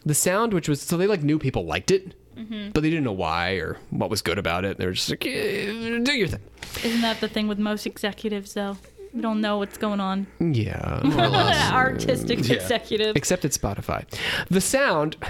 [0.05, 3.13] The sound, which was so they like knew people liked it, but they didn't know
[3.13, 4.79] why or what was good about it.
[4.79, 6.41] They were just like, "Eh, do your thing.
[6.85, 8.77] Isn't that the thing with most executives, though?
[9.15, 10.27] You don't know what's going on.
[10.39, 11.01] Yeah.
[11.73, 13.13] Artistic executives.
[13.17, 14.05] Except at Spotify.
[14.51, 15.17] The sound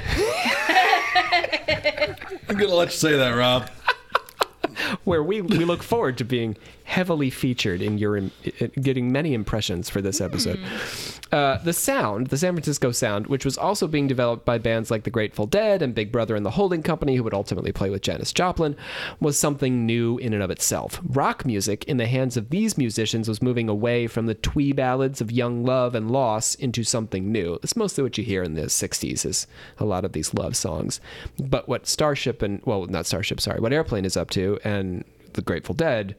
[2.48, 3.70] I'm gonna let you say that, Rob.
[5.04, 6.56] Where we, we look forward to being
[6.88, 8.30] heavily featured in your in-
[8.80, 10.58] getting many impressions for this episode.
[11.30, 15.04] Uh, the sound, the San Francisco sound, which was also being developed by bands like
[15.04, 18.00] the Grateful Dead and Big Brother and the Holding Company, who would ultimately play with
[18.00, 18.74] Janis Joplin,
[19.20, 20.98] was something new in and of itself.
[21.06, 25.20] Rock music in the hands of these musicians was moving away from the twee ballads
[25.20, 27.58] of young love and loss into something new.
[27.62, 31.02] It's mostly what you hear in the 60s is a lot of these love songs.
[31.38, 35.42] But what Starship and, well, not Starship, sorry, what Airplane is up to and the
[35.42, 36.16] Grateful Dead,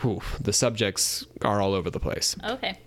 [0.00, 2.36] whew, the subjects are all over the place.
[2.44, 2.78] Okay.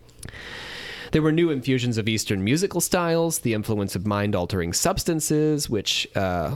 [1.12, 6.56] There were new infusions of Eastern musical styles, the influence of mind-altering substances, which uh,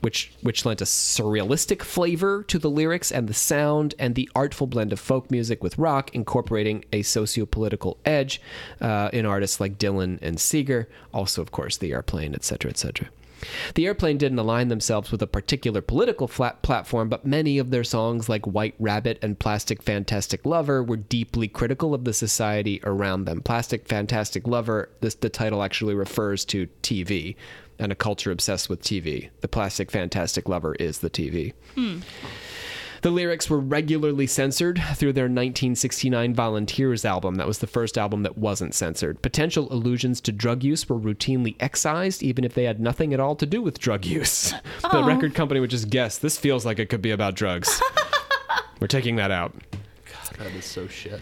[0.00, 4.68] which which lent a surrealistic flavor to the lyrics and the sound, and the artful
[4.68, 8.40] blend of folk music with rock, incorporating a socio-political edge
[8.80, 10.88] uh, in artists like Dylan and Seeger.
[11.12, 13.08] Also, of course, the airplane, etc., etc.
[13.74, 18.28] The airplane didn't align themselves with a particular political platform, but many of their songs,
[18.28, 23.42] like White Rabbit and Plastic Fantastic Lover, were deeply critical of the society around them.
[23.42, 27.36] Plastic Fantastic Lover, this the title actually refers to TV
[27.78, 29.30] and a culture obsessed with TV.
[29.40, 31.52] The Plastic Fantastic Lover is the TV.
[31.74, 31.98] Hmm.
[33.02, 37.36] The lyrics were regularly censored through their 1969 Volunteers album.
[37.36, 39.22] That was the first album that wasn't censored.
[39.22, 43.36] Potential allusions to drug use were routinely excised, even if they had nothing at all
[43.36, 44.52] to do with drug use.
[44.82, 45.06] The oh.
[45.06, 47.82] record company would just guess this feels like it could be about drugs.
[48.80, 49.52] We're taking that out.
[49.72, 51.20] God, that is so shit.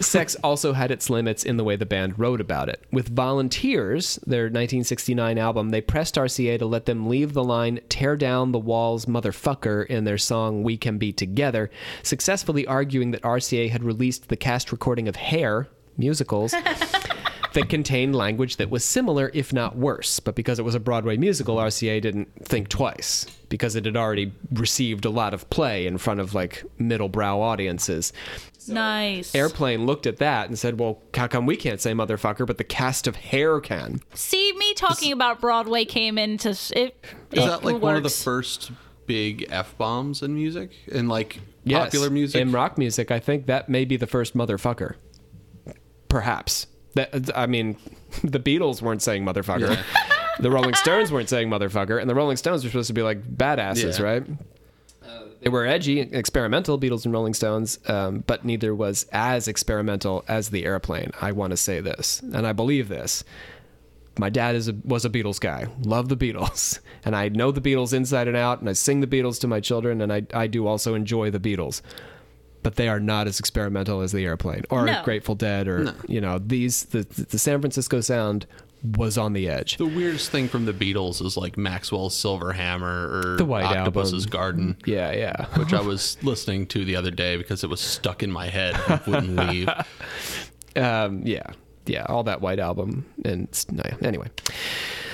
[0.00, 2.84] Sex also had its limits in the way the band wrote about it.
[2.90, 8.16] With Volunteers, their 1969 album, they pressed RCA to let them leave the line tear
[8.16, 11.70] down the walls motherfucker in their song We Can Be Together,
[12.02, 16.50] successfully arguing that RCA had released the cast recording of Hair musicals
[17.54, 21.16] that contained language that was similar if not worse, but because it was a Broadway
[21.16, 25.96] musical, RCA didn't think twice because it had already received a lot of play in
[25.98, 28.12] front of like middle brow audiences.
[28.68, 29.34] Nice.
[29.34, 32.64] Airplane looked at that and said, "Well, how come we can't say motherfucker, but the
[32.64, 36.96] cast of Hair can?" See, me talking about Broadway came into s- it.
[37.32, 38.70] Is it that like one of the first
[39.06, 42.40] big f bombs in music in like Yes, popular music?
[42.40, 43.10] in rock music.
[43.10, 44.94] I think that may be the first motherfucker.
[46.08, 47.76] Perhaps that I mean,
[48.22, 49.78] the Beatles weren't saying motherfucker.
[50.38, 53.22] the Rolling Stones weren't saying motherfucker, and the Rolling Stones were supposed to be like
[53.36, 54.04] badasses, Yeah.
[54.04, 54.24] right?
[55.44, 60.48] They were edgy, experimental, Beatles and Rolling Stones, um, but neither was as experimental as
[60.48, 61.10] the airplane.
[61.20, 63.24] I want to say this, and I believe this.
[64.18, 65.66] My dad is a, was a Beatles guy.
[65.82, 69.06] Love the Beatles, and I know the Beatles inside and out, and I sing the
[69.06, 71.82] Beatles to my children, and I I do also enjoy the Beatles.
[72.62, 75.02] But they are not as experimental as the airplane or No.
[75.04, 78.46] Grateful Dead or you know these the the San Francisco sound
[78.84, 79.78] was on the edge.
[79.78, 84.24] the weirdest thing from the Beatles is like Maxwell's Silver Hammer or The White Octopus's
[84.26, 84.30] Album.
[84.30, 85.46] Garden, Yeah, yeah.
[85.56, 88.78] which I was listening to the other day because it was stuck in my head
[88.88, 89.68] and wouldn't leave.
[90.76, 91.46] Um, yeah,
[91.86, 93.48] yeah, all that White Album, and
[94.02, 94.28] anyway,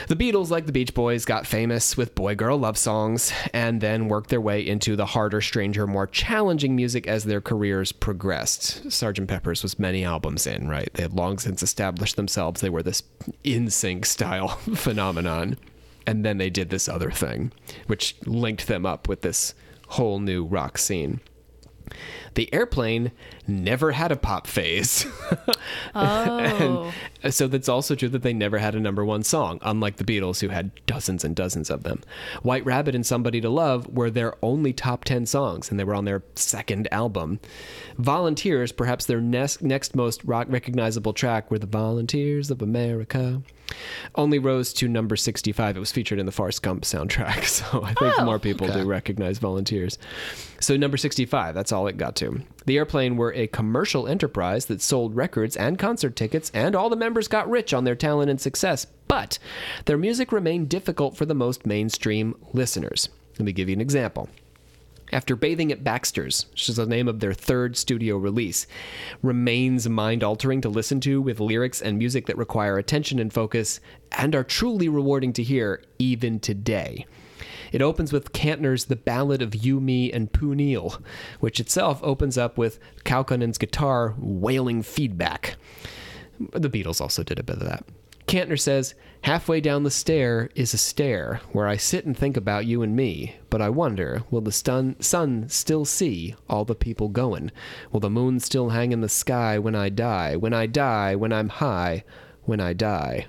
[0.08, 4.08] the Beatles, like the Beach Boys, got famous with boy girl love songs, and then
[4.08, 8.88] worked their way into the harder, stranger, more challenging music as their careers progressed.
[8.88, 9.28] Sgt.
[9.28, 10.92] Pepper's was many albums in, right?
[10.94, 12.60] They had long since established themselves.
[12.60, 13.02] They were this
[13.44, 15.58] in sync style phenomenon,
[16.06, 17.52] and then they did this other thing,
[17.86, 19.54] which linked them up with this
[19.88, 21.20] whole new rock scene.
[22.34, 23.12] The airplane
[23.46, 25.06] never had a pop phase.
[25.94, 26.92] Oh.
[27.22, 30.04] And so that's also true that they never had a number one song, unlike the
[30.04, 32.02] Beatles, who had dozens and dozens of them.
[32.42, 35.94] White Rabbit and Somebody to Love were their only top 10 songs, and they were
[35.94, 37.40] on their second album.
[37.98, 43.42] Volunteers, perhaps their next, next most rock recognizable track, were the Volunteers of America.
[44.14, 45.76] Only rose to number 65.
[45.76, 48.24] It was featured in the Forrest Gump soundtrack, so I think oh.
[48.24, 49.98] more people do recognize Volunteers.
[50.60, 52.42] So, number 65, that's all it got to.
[52.66, 56.96] The Airplane were a commercial enterprise that sold records and concert tickets, and all the
[56.96, 58.86] members got rich on their talent and success.
[59.08, 59.38] But
[59.86, 63.08] their music remained difficult for the most mainstream listeners.
[63.38, 64.28] Let me give you an example.
[65.12, 68.66] After Bathing at Baxter's, which is the name of their third studio release,
[69.22, 73.80] remains mind altering to listen to with lyrics and music that require attention and focus
[74.12, 77.06] and are truly rewarding to hear even today.
[77.72, 80.90] It opens with Kantner's The Ballad of You, Me, and Pooh
[81.40, 85.56] which itself opens up with Kaukonen's guitar wailing feedback.
[86.38, 87.84] The Beatles also did a bit of that.
[88.30, 92.64] Kantner says, Halfway down the stair is a stair where I sit and think about
[92.64, 97.08] you and me, but I wonder, will the stun- sun still see all the people
[97.08, 97.50] going?
[97.90, 100.36] Will the moon still hang in the sky when I die?
[100.36, 102.04] When I die, when I'm high,
[102.44, 103.26] when I die.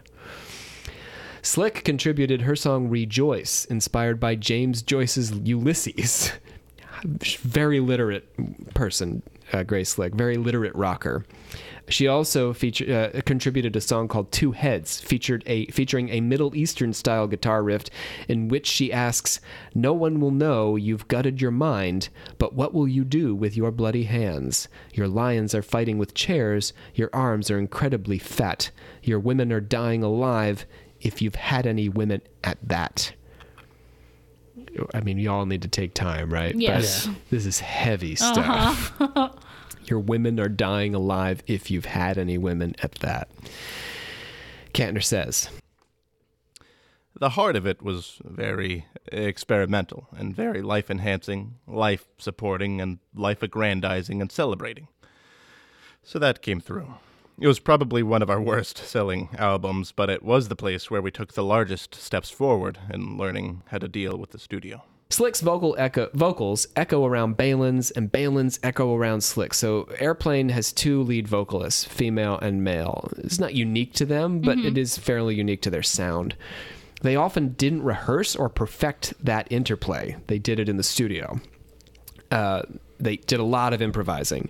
[1.41, 6.31] Slick contributed her song Rejoice, inspired by James Joyce's Ulysses.
[7.39, 8.29] very literate
[8.75, 11.25] person, uh, Grace Slick, very literate rocker.
[11.89, 16.55] She also featured uh, contributed a song called Two Heads, featured a featuring a Middle
[16.55, 17.85] Eastern style guitar riff
[18.27, 19.41] in which she asks,
[19.73, 23.71] "No one will know you've gutted your mind, but what will you do with your
[23.71, 24.67] bloody hands?
[24.93, 28.71] Your lions are fighting with chairs, your arms are incredibly fat,
[29.03, 30.65] your women are dying alive,
[31.01, 33.13] if you've had any women at that."
[34.93, 36.53] I mean, you all need to take time, right?
[36.53, 37.09] But Yes.
[37.29, 38.73] this is heavy uh-huh.
[38.73, 39.35] stuff.
[39.85, 43.29] Your women are dying alive if you've had any women at that.
[44.73, 45.49] Kantner says,
[47.19, 53.43] The heart of it was very experimental and very life enhancing, life supporting, and life
[53.43, 54.87] aggrandizing and celebrating.
[56.03, 56.93] So that came through.
[57.39, 61.01] It was probably one of our worst selling albums, but it was the place where
[61.01, 64.83] we took the largest steps forward in learning how to deal with the studio.
[65.09, 69.53] Slick's vocal echo, vocals echo around Balin's, and Balin's echo around Slick.
[69.53, 73.11] So Airplane has two lead vocalists, female and male.
[73.17, 76.35] It's not unique to them, but it is fairly unique to their sound.
[77.01, 80.15] They often didn't rehearse or perfect that interplay.
[80.27, 81.41] They did it in the studio.
[82.29, 82.61] Uh,
[83.01, 84.49] they did a lot of improvising.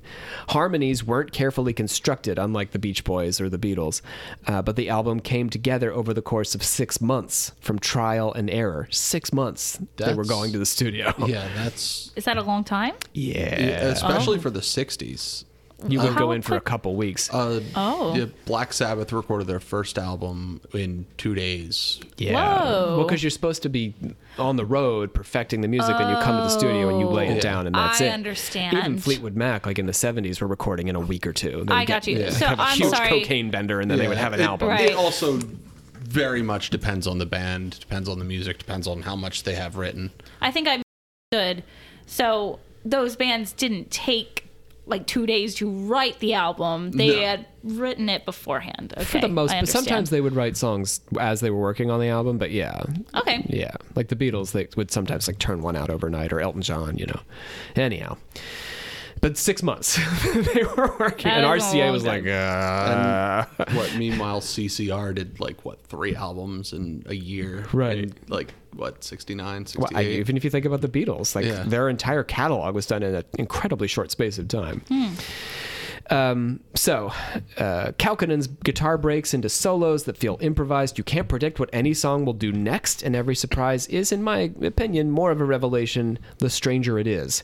[0.49, 4.01] Harmonies weren't carefully constructed, unlike the Beach Boys or the Beatles,
[4.47, 8.49] uh, but the album came together over the course of six months from trial and
[8.49, 8.87] error.
[8.91, 11.13] Six months they were going to the studio.
[11.25, 12.93] Yeah, that's Is that a long time?
[13.13, 13.55] Yeah.
[13.85, 15.45] especially for the '60s.
[15.87, 17.33] You would go in for a couple weeks.
[17.33, 18.15] Uh, Oh.
[18.15, 21.99] yeah, Black Sabbath recorded their first album in two days.
[22.17, 22.33] yeah.
[22.63, 22.97] Whoa.
[22.97, 23.93] Well, because you're supposed to be
[24.37, 27.27] on the road perfecting the music, then you come to the studio and you lay
[27.29, 27.41] it Oh.
[27.41, 28.05] down, and that's it.
[28.05, 28.13] I it.
[28.13, 28.77] understand.
[28.77, 31.63] Even Fleetwood Mac, like in the 70s, were recording in a week or two.
[31.65, 32.19] They I got get- you.
[32.19, 33.09] yeah, So have a I'm huge sorry.
[33.09, 34.69] cocaine bender, and then they would have an it- album.
[34.69, 34.89] Right.
[34.91, 35.39] It also
[35.99, 39.55] very much depends on the band, depends on the music, depends on how much they
[39.55, 40.11] have written.
[40.41, 40.81] I think I
[41.33, 41.63] understood.
[42.05, 44.40] So those bands didn't take
[44.85, 46.91] like two days to write the album.
[46.91, 47.21] They No.
[47.21, 48.93] had written it beforehand.
[48.97, 51.99] Okay, For the most, but sometimes they would write songs as they were working on
[51.99, 52.37] the album.
[52.37, 52.81] But yeah,
[53.15, 53.45] Okay.
[53.47, 56.97] yeah, like the Beatles, they would sometimes like turn one out overnight, or Elton John,
[56.97, 57.19] you know.
[57.75, 58.17] Anyhow,
[59.21, 59.95] but six months
[60.33, 65.13] they were working, That and is a RCA long was like, uh, what meanwhile CCR
[65.15, 67.97] did like what three albums in a year, Right.
[67.99, 69.45] In, like what 69,
[69.77, 69.95] Well, 68.
[69.97, 71.63] I, even if you think about the Beatles, like Yeah.
[71.65, 74.81] their entire catalog was done in an incredibly short space of time.
[76.09, 77.11] Um, so,
[77.57, 80.97] uh, Kaukonen's guitar breaks into solos that feel improvised.
[80.97, 84.51] You can't predict what any song will do next, and every surprise is, in my
[84.61, 87.43] opinion, more of a revelation the stranger it is.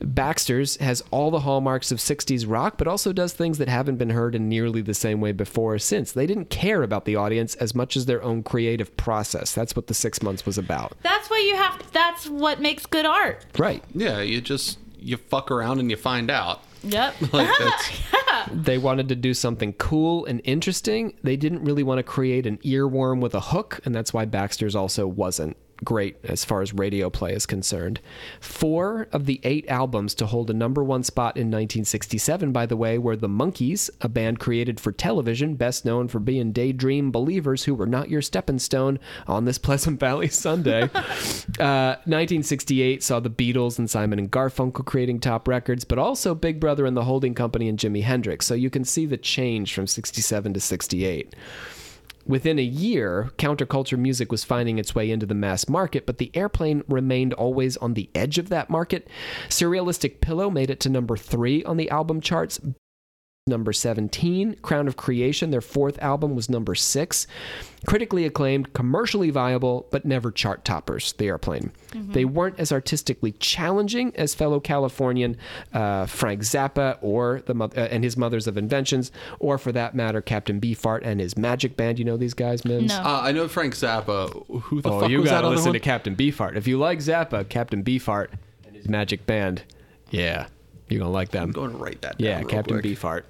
[0.00, 4.10] Baxter's has all the hallmarks of 60s rock, but also does things that haven't been
[4.10, 6.12] heard in nearly the same way before or since.
[6.12, 9.54] They didn't care about the audience as much as their own creative process.
[9.54, 10.92] That's what the six months was about.
[11.02, 11.82] That's what you have.
[11.92, 13.46] That's what makes good art.
[13.58, 13.82] Right.
[13.94, 16.62] yeah, you just you fuck around and you find out.
[16.82, 17.14] Yep.
[17.32, 17.90] Like that's
[18.52, 21.14] They wanted to do something cool and interesting.
[21.22, 24.76] They didn't really want to create an earworm with a hook, and that's why Baxter's
[24.76, 28.00] also wasn't great as far as radio play is concerned.
[28.40, 32.76] Four of the eight albums to hold a number one spot in 1967, by the
[32.76, 37.64] way, were The Monkees, a band created for television, best known for being daydream believers
[37.64, 40.90] who were not your stepping stone on this Pleasant Valley Sunday.
[41.58, 46.60] Uh, 1968 saw the Beatles and Simon and Garfunkel creating top records, but also Big
[46.60, 48.44] Brother and the Holding Company and Jimi Hendrix.
[48.44, 51.34] So you can see the change from 67 to 68.
[52.26, 56.32] Within a year, counterculture music was finding its way into the mass market, but the
[56.34, 59.08] airplane remained always on the edge of that market.
[59.48, 62.60] Surrealistic Pillow made it to number three on the album charts.
[63.48, 67.28] Number 17, Crown of Creation, their fourth album, was number six.
[67.86, 71.70] Critically acclaimed, commercially viable, but never chart toppers, The Airplane.
[71.94, 75.36] They weren't as artistically challenging as fellow Californian
[75.72, 80.20] uh, Frank Zappa or the uh, and his Mothers of Inventions, or for that matter,
[80.20, 82.00] Captain Beefheart and his Magic Band.
[82.00, 82.88] You know these guys, Mims?
[82.88, 82.96] No.
[83.00, 84.44] uh, I know Frank Zappa.
[84.62, 86.56] Who the Oh, fuck you was gotta other listen to Captain Beefheart.
[86.56, 88.30] If you like Zappa, Captain Beefheart
[88.66, 89.62] and his Magic Band,
[90.10, 90.48] yeah,
[90.88, 91.44] you're gonna like them.
[91.44, 92.18] I'm going to write that.
[92.18, 92.84] Down Yeah, Captain quick.
[92.98, 93.22] Beefheart.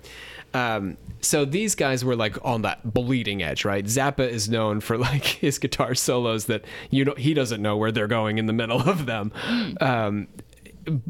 [0.55, 3.85] Um, so these guys were like on that bleeding edge, right?
[3.85, 7.93] Zappa is known for like his guitar solos that you know he doesn't know where
[7.93, 9.33] they're going in the middle of them.
[9.81, 10.29] Um,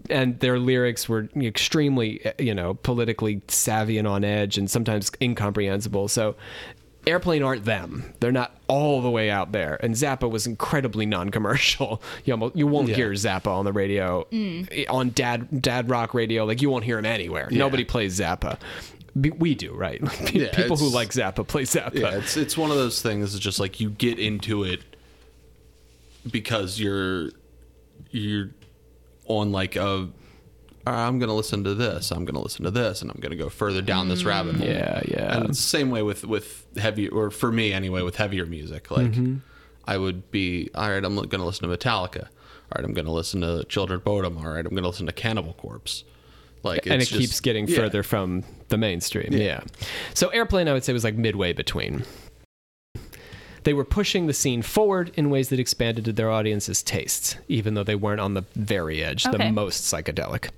[0.08, 6.08] and their lyrics were extremely, you know, politically savvy and on edge, and sometimes incomprehensible.
[6.08, 6.34] So,
[7.06, 8.12] Airplane aren't them.
[8.20, 9.78] They're not all the way out there.
[9.82, 12.02] And Zappa was incredibly non-commercial.
[12.24, 12.96] You almost, you won't Yeah.
[12.96, 14.86] hear Zappa on the radio, mm.
[14.90, 16.44] on dad dad rock radio.
[16.44, 17.48] Like you won't hear him anywhere.
[17.50, 18.58] Nobody plays Zappa.
[19.14, 20.00] We do, right?
[20.34, 21.94] Yeah, People who like Zappa play Zappa.
[21.94, 23.34] Yeah, it's it's one of those things.
[23.34, 24.80] It's just like you get into it
[26.30, 27.30] because you're
[28.10, 28.50] you're
[29.26, 30.10] on like a "All right,
[30.86, 33.30] I'm going to listen to this, I'm going to listen to this, and I'm going
[33.30, 34.66] to go further down this mm, rabbit hole.
[34.66, 35.36] Yeah, yeah.
[35.36, 38.90] And it's the same way with with heavy, or for me anyway, with heavier music.
[38.90, 39.36] Like mm-hmm.
[39.84, 42.24] I would be, all right, I'm going to listen to Metallica.
[42.24, 44.38] All right, I'm going to listen to Children of Bodom.
[44.38, 46.04] All right, I'm going to listen to Cannibal Corpse.
[46.62, 47.76] Like, and it just- keeps getting yeah.
[47.76, 49.32] further from the mainstream.
[49.32, 49.60] Yeah.
[50.14, 52.04] So Airplane, I would say, was like midway between.
[53.66, 57.74] They were pushing the scene forward in ways that expanded to their audience's tastes, even
[57.74, 60.50] though they weren't on the very edge, the most psychedelic.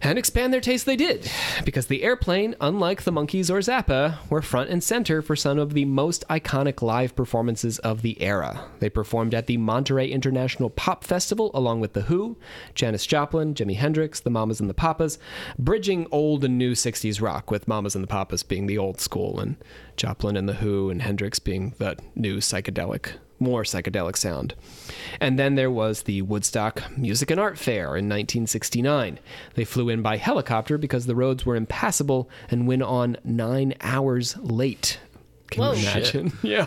[0.00, 1.28] And expand their taste they did,
[1.64, 5.74] because the airplane, unlike the Monkees or Zappa, were front and center for some of
[5.74, 8.64] the most iconic live performances of the era.
[8.78, 12.36] They performed at the Monterey International Pop Festival along with The Who,
[12.74, 15.18] Janis Joplin, Jimi Hendrix, the Mamas and the Papas,
[15.58, 19.40] bridging old and new 60s rock, with Mamas and the Papas being the old school,
[19.40, 19.56] and
[19.96, 24.54] Joplin and The Who and Hendrix being the new psychedelic more psychedelic sound.
[25.20, 29.18] And then there was the Woodstock Music and Art Fair in 1969.
[29.54, 34.36] They flew in by helicopter because the roads were impassable and went on nine hours
[34.38, 35.00] late.
[35.50, 35.72] Can Whoa.
[35.72, 36.32] you imagine?
[36.42, 36.66] yeah.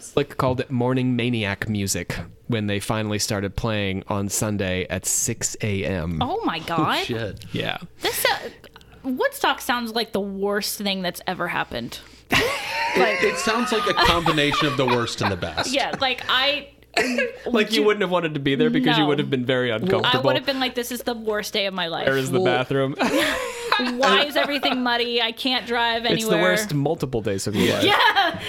[0.00, 5.56] Slick called it morning maniac music when they finally started playing on Sunday at 6
[5.62, 6.18] a.m.
[6.20, 7.04] Oh my god.
[7.04, 7.44] Shit.
[7.52, 7.78] Yeah.
[8.00, 8.48] This uh,
[9.16, 12.00] Woodstock sounds like the worst thing that's ever happened.
[12.94, 15.72] It, it sounds like a combination of the worst and the best.
[15.72, 16.70] Yeah, like I
[17.46, 19.96] Like you wouldn't have wanted to be there because you would have been very uncomfortable.
[20.04, 20.28] I uncomfortable.
[20.28, 22.06] would have been like this is the worst day of my life.
[22.06, 22.94] Where is the bathroom?
[23.78, 25.22] Why is everything muddy?
[25.22, 26.14] I can't drive anywhere.
[26.16, 27.84] it's the worst multiple days of your life.
[27.84, 27.94] Yeah,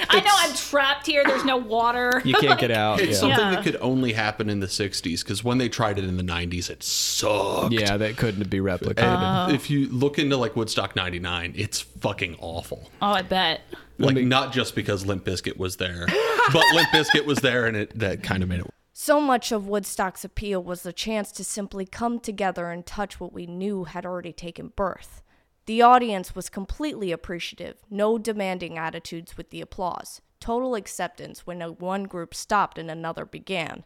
[0.10, 1.24] I know I'm trapped here.
[1.26, 2.22] There's no water.
[2.26, 3.00] You can't get out.
[3.00, 3.16] It's yeah.
[3.20, 3.52] something Yeah.
[3.56, 6.70] that could only happen in the 60s because when they tried it in the 90s,
[6.70, 7.72] it sucked.
[7.74, 9.04] Yeah, that couldn't be replicated.
[9.04, 12.90] And if you look into like Woodstock 99, it's fucking awful.
[13.02, 13.62] Oh, I bet.
[14.00, 18.00] Like not just because Limp Bizkit was there, but Limp Bizkit was there and it
[18.00, 21.86] that kind of made it So much of Woodstock's appeal was the chance to simply
[21.86, 25.22] come together and touch what we knew had already taken birth.
[25.66, 31.72] The audience was completely appreciative, no demanding attitudes with the applause, total acceptance when a
[31.72, 33.84] one group stopped and another began.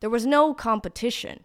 [0.00, 1.44] There was no competition.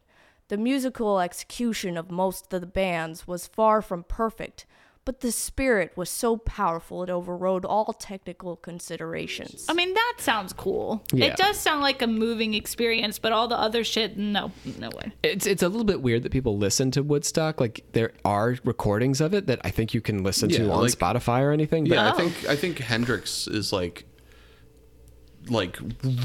[0.50, 4.66] The musical execution of most of the bands was far from perfect,
[5.06, 9.66] but the spirit was so powerful it overrode all technical considerations.
[9.70, 11.04] I mean, that sounds cool.
[11.12, 11.26] Yeah.
[11.28, 15.12] It does sound like a moving experience, but all the other shit, no, no way.
[15.24, 17.60] It's it's a little bit weird that people listen to Woodstock.
[17.60, 20.92] Like there are recordings of it that I think you can listen to on like-
[20.92, 21.86] Spotify or anything.
[21.86, 22.14] But Yeah, Oh.
[22.14, 24.06] I think I think Hendrix is like
[25.50, 25.78] like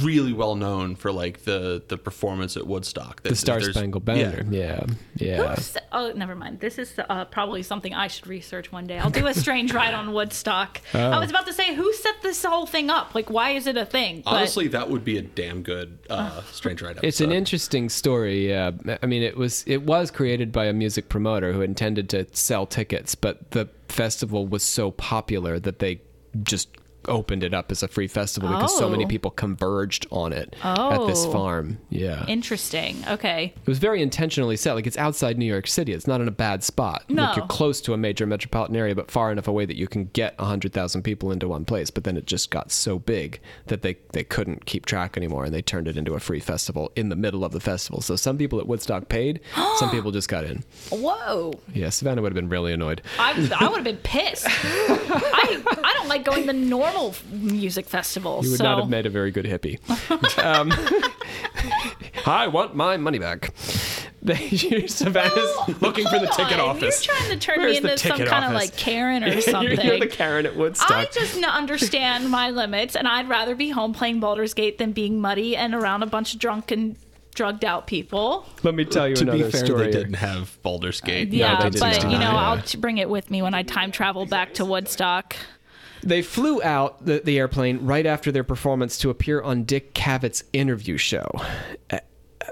[0.03, 3.23] really well known for like the the performance at Woodstock.
[3.23, 4.45] the Star Spangled Banner.
[4.51, 4.85] Yeah,
[5.17, 5.55] yeah.
[5.55, 6.59] Who's- Oh, never mind.
[6.59, 8.99] This is uh, probably something I should research one day.
[8.99, 10.81] I'll do a strange ride on Woodstock.
[10.93, 10.99] Oh.
[10.99, 13.15] I was about to say, who set this whole thing up?
[13.15, 14.23] Like, why is it a thing?
[14.25, 17.07] But Honestly, that would be a damn good uh, Strange Ride episode.
[17.07, 18.49] It's an interesting story.
[18.49, 18.73] Yeah,
[19.03, 22.67] I mean, it was it was created by a music promoter who intended to sell
[22.67, 26.01] tickets, but the festival was so popular that they
[26.43, 26.69] just
[27.09, 29.09] opened it up as a free festival because so many Oh.
[29.09, 31.33] people converged on it at this Oh.
[31.33, 31.79] farm.
[31.91, 32.25] Yeah.
[32.27, 33.03] interesting.
[33.09, 33.53] Okay.
[33.57, 34.75] It was very intentionally set.
[34.75, 35.93] Like it's outside New York City.
[35.93, 37.05] It's not in a bad spot.
[37.09, 37.23] No.
[37.23, 40.07] Like you're close to a major metropolitan area, but far enough away that you can
[40.13, 41.91] get hundred thousand people into one place.
[41.91, 45.55] But then it just got so big that they they couldn't keep track anymore, and
[45.55, 48.01] they turned it into a free festival in the middle of the festival.
[48.01, 49.41] So some people at Woodstock paid,
[49.79, 50.63] some people just got in.
[50.91, 51.53] Whoa.
[51.73, 53.03] Yeah, Savannah would have been really annoyed.
[53.19, 54.47] I, I would have been pissed.
[54.49, 56.94] I, I don't like going the normal
[57.31, 58.45] music festivals.
[58.45, 58.65] You would so.
[58.65, 59.79] not have made a very good hippie.
[60.45, 60.73] um,
[62.27, 63.53] I want my money back.
[64.25, 67.07] They, Savannah's looking for the ticket God, office.
[67.07, 69.43] You're trying to turn Where's me into some ticket kind of like Karen or You're-
[69.43, 69.79] something.
[69.87, 70.91] You're, the Karen at Woodstock.
[70.93, 75.21] I just understand my limits, and I'd rather be home playing Baldur's Gate than being
[75.21, 76.97] muddy and around a bunch of drunken,
[77.35, 78.47] drugged out people.
[78.63, 79.85] Let me tell you to another be fair, story.
[79.85, 81.29] they didn't have Baldur's Gate.
[81.29, 81.81] Yeah, they didn't.
[81.81, 82.49] but you know, Yeah.
[82.51, 85.37] I'll bring it with me when I time travel back to Woodstock.
[86.05, 90.45] They flew out the, the airplane right after their performance to appear on Dick Cavett's
[90.53, 91.27] interview show.
[91.91, 91.99] Uh,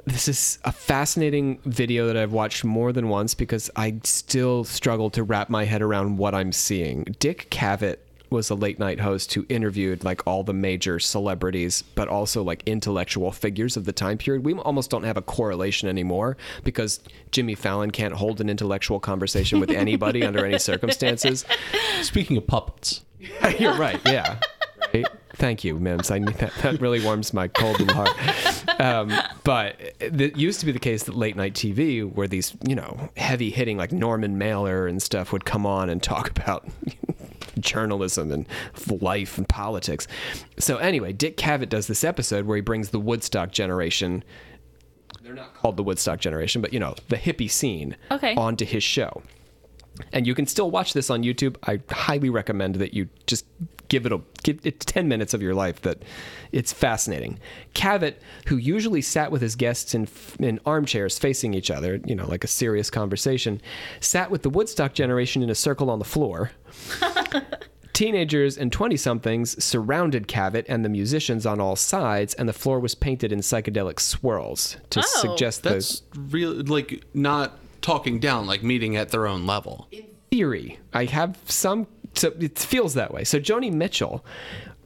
[0.06, 5.10] This is a fascinating video that I've watched more than once because I still struggle
[5.10, 7.04] to wrap my head around what I'm seeing.
[7.20, 7.98] Dick Cavett
[8.32, 12.62] was a late night host who interviewed like all the major celebrities, but also like
[12.66, 14.44] intellectual figures of the time period.
[14.44, 17.00] We almost don't have a correlation anymore because
[17.30, 21.44] Jimmy Fallon can't hold an intellectual conversation with anybody under any circumstances.
[22.02, 23.02] Speaking of puppets,
[23.58, 24.00] You're right.
[24.06, 24.38] Yeah.
[24.92, 25.06] Right?
[25.34, 26.10] Thank you, Mims.
[26.10, 26.52] I need that.
[26.62, 28.80] That really warms my cold little heart.
[28.80, 29.12] Um,
[29.44, 33.10] but it used to be the case that late night TV, where these you know
[33.16, 36.68] heavy hitting like Norman Mailer and stuff would come on and talk about
[37.60, 38.46] journalism and
[39.00, 40.06] life and politics.
[40.58, 44.24] So anyway, Dick Cavett does this episode where he brings the Woodstock generation
[45.22, 48.34] they're not called the Woodstock generation, but you know, the hippie scene Okay.
[48.34, 49.22] onto his show.
[50.12, 51.56] And you can still watch this on YouTube.
[51.64, 53.44] I highly recommend that you just
[53.92, 56.02] give it a give it 10 minutes of your life that
[56.50, 57.38] it's fascinating.
[57.74, 58.14] Cavett,
[58.46, 60.08] who usually sat with his guests in
[60.40, 63.60] in armchairs facing each other, you know, like a serious conversation,
[64.00, 66.52] sat with the Woodstock generation in a circle on the floor.
[67.92, 72.80] Teenagers and 20 somethings surrounded Cavett and the musicians on all sides, and the floor
[72.80, 75.20] was painted in psychedelic swirls to Oh.
[75.20, 79.88] suggest the That's really like not talking down, like meeting at their own level.
[79.92, 80.78] In theory.
[80.94, 81.86] I have some.
[82.14, 83.24] So it feels that way.
[83.24, 84.24] So Joni Mitchell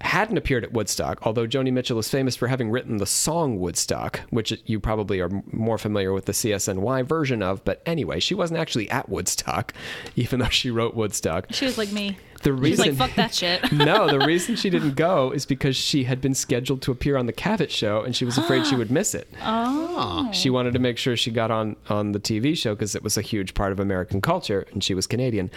[0.00, 4.20] hadn't appeared at Woodstock, although Joni Mitchell is famous for having written the song Woodstock,
[4.30, 7.64] which you probably are more familiar with the CSNY version of.
[7.64, 9.72] But anyway, she wasn't actually at Woodstock,
[10.16, 11.46] even though she wrote Woodstock.
[11.50, 12.16] She was like me.
[12.42, 13.72] The reason, She's like, fuck that shit.
[13.86, 17.26] no, the reason she didn't go is because she had been scheduled to appear on
[17.26, 19.28] the Cavett show, and she was afraid she would miss it.
[19.98, 20.30] Oh.
[20.30, 23.16] She wanted to make sure she got on on the TV show because it was
[23.16, 25.50] a huge part of American culture, and she was Canadian.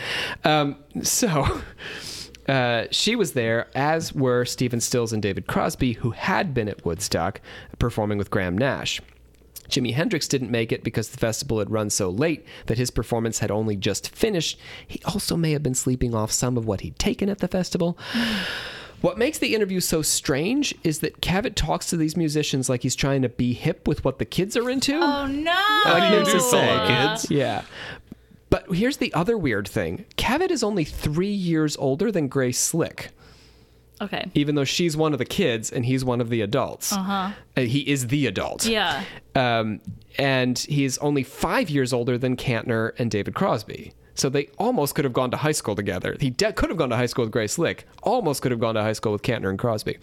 [0.46, 1.62] Um, so.
[2.50, 6.84] Uh, she was there, as were Stephen Stills and David Crosby, who had been at
[6.84, 7.42] Woodstock
[7.78, 9.00] performing with Graham Nash.
[9.70, 13.40] Jimi Hendrix didn't make it because the festival had run so late that his performance
[13.40, 14.60] had only just finished.
[14.88, 17.98] He also may have been sleeping off some of what he'd taken at the festival.
[19.02, 22.98] What makes the interview so strange is that Cavett talks to these musicians like he's
[22.98, 24.94] trying to be hip with what the kids are into.
[24.94, 25.82] Oh no!
[25.86, 27.32] Like Nip to say, kids.
[27.32, 27.64] Yeah.
[28.50, 33.10] But here's the other weird thing Cavett is only three years older than Grace Slick,
[34.02, 34.26] Okay.
[34.34, 36.92] even though she's one of the kids and he's one of the adults.
[36.94, 37.32] Uh-huh.
[37.56, 38.66] He is the adult.
[38.66, 39.04] Yeah.
[39.36, 39.82] Um,
[40.18, 43.94] and he's only five years older than Kantner and David Crosby.
[44.20, 46.16] So they almost could have gone to high school together.
[46.20, 47.88] He de- could have gone to high school with Grace Slick.
[48.04, 49.98] Almost could have gone to high school with Kantner and Crosby.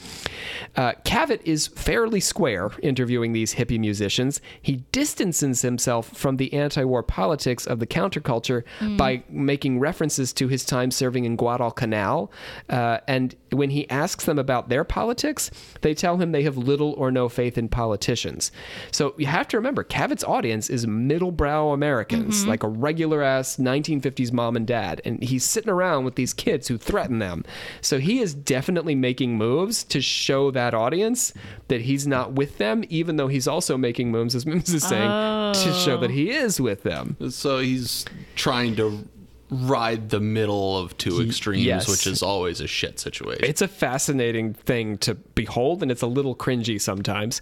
[0.76, 4.40] Uh, Cavett is fairly square interviewing these hippie musicians.
[4.60, 8.62] He distances himself from the anti-war politics of the counterculture
[8.96, 12.32] by making references to his time serving in Guadalcanal.
[12.68, 15.50] Uh, and when he asks them about their politics,
[15.82, 18.50] they tell him they have little or no faith in politicians.
[18.90, 24.56] So you have to remember, Cavett's audience is middle-brow Americans, like a regular-ass 1950s mom
[24.56, 27.44] and dad, and he's sitting around with these kids who threaten them.
[27.80, 31.32] So he is definitely making moves to show that audience
[31.68, 35.54] that he's not with them, even though he's also making moves, as Mims is saying,
[35.54, 36.14] to show that oh.
[36.14, 37.16] he is with them.
[37.30, 38.04] So he's
[38.34, 39.06] trying to
[39.50, 41.88] ride the middle of two extremes, yes.
[41.88, 43.44] which is always a shit situation.
[43.44, 47.40] It's a fascinating thing to behold, and it's a little cringy sometimes.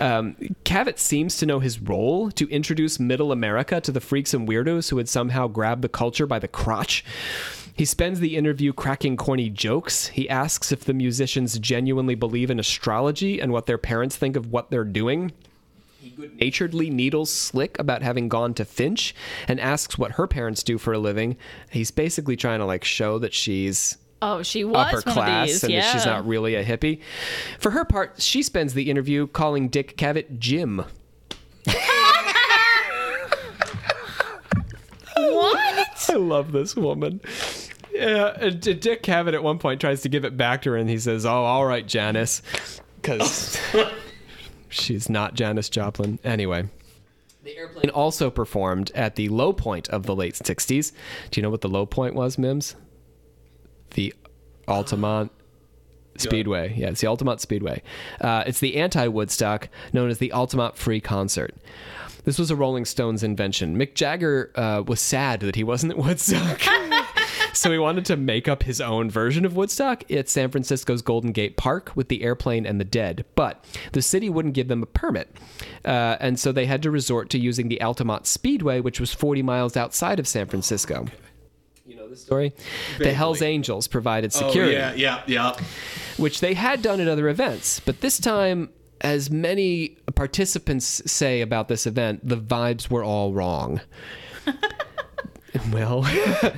[0.00, 4.48] Um, Cavett seems to know his role to introduce Middle America to the freaks and
[4.48, 7.04] weirdos who had somehow grabbed the culture by the crotch.
[7.76, 10.06] He spends the interview cracking corny jokes.
[10.06, 14.50] He asks if the musicians genuinely believe in astrology and what their parents think of
[14.50, 15.32] what they're doing
[16.40, 19.14] naturedly needles Slick about having gone to Finch
[19.48, 21.36] and asks what her parents do for a living.
[21.70, 25.48] He's basically trying to like show that she's Oh, she was upper one class of
[25.48, 25.64] these.
[25.64, 25.80] and yeah.
[25.82, 27.00] that she's not really a hippie.
[27.58, 30.84] For her part, she spends the interview calling Dick Cavett Jim.
[35.16, 36.08] What?
[36.10, 37.20] I love this woman.
[37.92, 40.98] Yeah, Dick Cavett at one point tries to give it back to her, and he
[40.98, 42.42] says, "Oh, all right, Janis,"
[43.00, 43.58] because
[44.76, 46.18] she's not Janis Joplin.
[46.24, 46.68] Anyway,
[47.42, 50.92] the airplane also performed at the low point of the late '60s.
[51.30, 52.76] Do you know what the low point was, Mims?
[53.90, 54.14] The
[54.68, 55.32] Altamont
[56.16, 56.74] Speedway.
[56.76, 57.82] Yeah, it's the Altamont Speedway.
[58.20, 61.54] Uh, it's the anti-Woodstock, known as the Altamont Free Concert.
[62.24, 63.78] This was a Rolling Stones invention.
[63.78, 66.60] Mick Jagger uh, was sad that he wasn't at Woodstock.
[67.56, 71.32] so he wanted to make up his own version of Woodstock at San Francisco's Golden
[71.32, 73.24] Gate Park with the airplane and the dead.
[73.34, 75.34] But the city wouldn't give them a permit.
[75.84, 79.42] Uh, and so they had to resort to using the Altamont Speedway, which was 40
[79.42, 81.06] miles outside of San Francisco.
[81.86, 82.52] You know the story?
[82.98, 85.56] The Hells Angels provided security Oh, yeah, yeah, yeah.
[86.16, 87.80] which they had done at other events.
[87.80, 88.70] But this time,
[89.00, 93.80] as many participants say about this event, the vibes were all wrong.
[95.72, 96.06] well,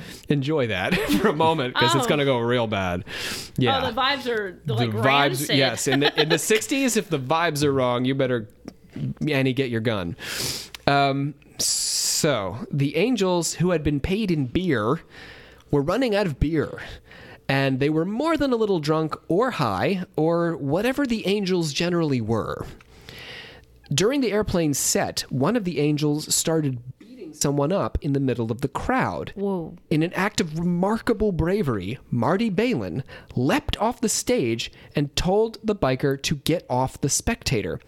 [0.29, 2.07] enjoy that for a moment because it's Oh.
[2.09, 3.05] going to go real bad.
[3.57, 3.81] Yeah.
[3.83, 5.57] Oh, the vibes are like the vibes, rancid.
[5.57, 5.87] yes.
[5.87, 8.47] In the, in the 60s, if the vibes are wrong, you better,
[9.27, 10.15] Annie, get your gun.
[10.87, 15.01] Um, so, the Angels, who had been paid in beer,
[15.71, 16.79] were running out of beer.
[17.47, 22.21] And they were more than a little drunk or high, or whatever the Angels generally
[22.21, 22.65] were.
[23.91, 26.77] During the airplane set, one of the Angels started
[27.29, 29.31] beating someone up in the middle of the crowd.
[29.35, 29.75] Whoa.
[29.89, 33.03] In an act of remarkable bravery, Marty Balin
[33.35, 37.79] leapt off the stage and told the biker to get off the spectator.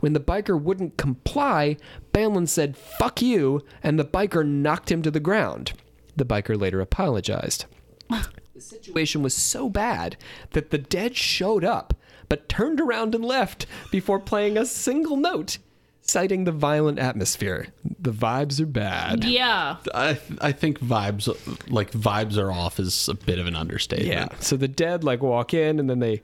[0.00, 1.76] When the biker wouldn't comply,
[2.12, 5.72] Balin said, fuck you, and the biker knocked him to the ground.
[6.16, 7.66] The biker later apologized.
[8.56, 10.16] The situation was so bad
[10.52, 11.92] that the dead showed up,
[12.26, 15.58] but turned around and left before playing a single note,
[16.06, 17.68] citing the violent atmosphere.
[17.98, 19.24] The vibes are bad.
[19.24, 19.76] Yeah.
[19.94, 21.28] I I think vibes
[21.70, 24.32] like vibes are off is a bit of an understatement.
[24.32, 24.38] Yeah.
[24.40, 26.22] So the dead like walk in and then they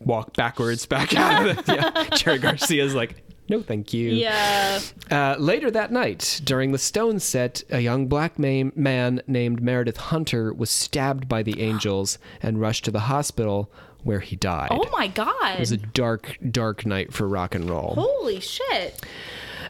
[0.00, 1.46] walk backwards back out.
[1.46, 1.74] Of the,
[2.10, 2.16] yeah.
[2.16, 4.10] Jerry Garcia's like, no, thank you.
[4.10, 4.80] Yeah.
[5.10, 9.96] Uh, later that night, during the Stone set, a young black ma- man named Meredith
[9.96, 13.72] Hunter was stabbed by the Angels and rushed to the hospital
[14.04, 14.68] where he died.
[14.70, 15.54] Oh my God.
[15.54, 17.94] It was a dark, dark night for rock and roll.
[17.96, 19.04] Holy shit.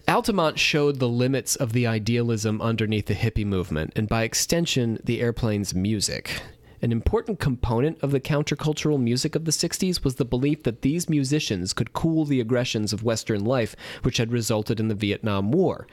[0.07, 5.21] Altamont showed the limits of the idealism underneath the hippie movement, and by extension, the
[5.21, 6.43] airplane's music.
[6.81, 11.11] An important component of the countercultural music of the 60s was the belief that these
[11.11, 15.89] musicians could cool the aggressions of Western life, which had resulted in the Vietnam War.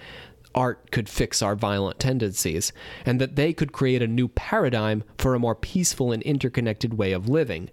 [0.54, 2.72] Art could fix our violent tendencies,
[3.06, 7.12] and that they could create a new paradigm for a more peaceful and interconnected way
[7.12, 7.70] of living.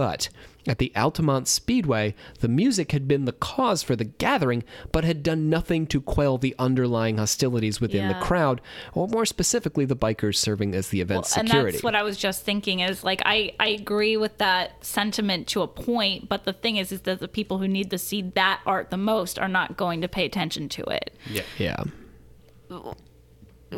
[0.00, 0.30] But
[0.66, 5.22] at the Altamont Speedway, the music had been the cause for the gathering, but had
[5.22, 8.14] done nothing to quell the underlying hostilities within Yeah.
[8.18, 8.62] the crowd,
[8.94, 11.72] or more specifically, the bikers serving as the event's and security.
[11.72, 15.60] that's what I was just thinking is like I, I agree with that sentiment to
[15.60, 18.62] a point, but the thing is is that the people who need to see that
[18.64, 21.14] art the most are not going to pay attention to it.
[21.30, 21.42] Yeah.
[21.58, 21.82] yeah.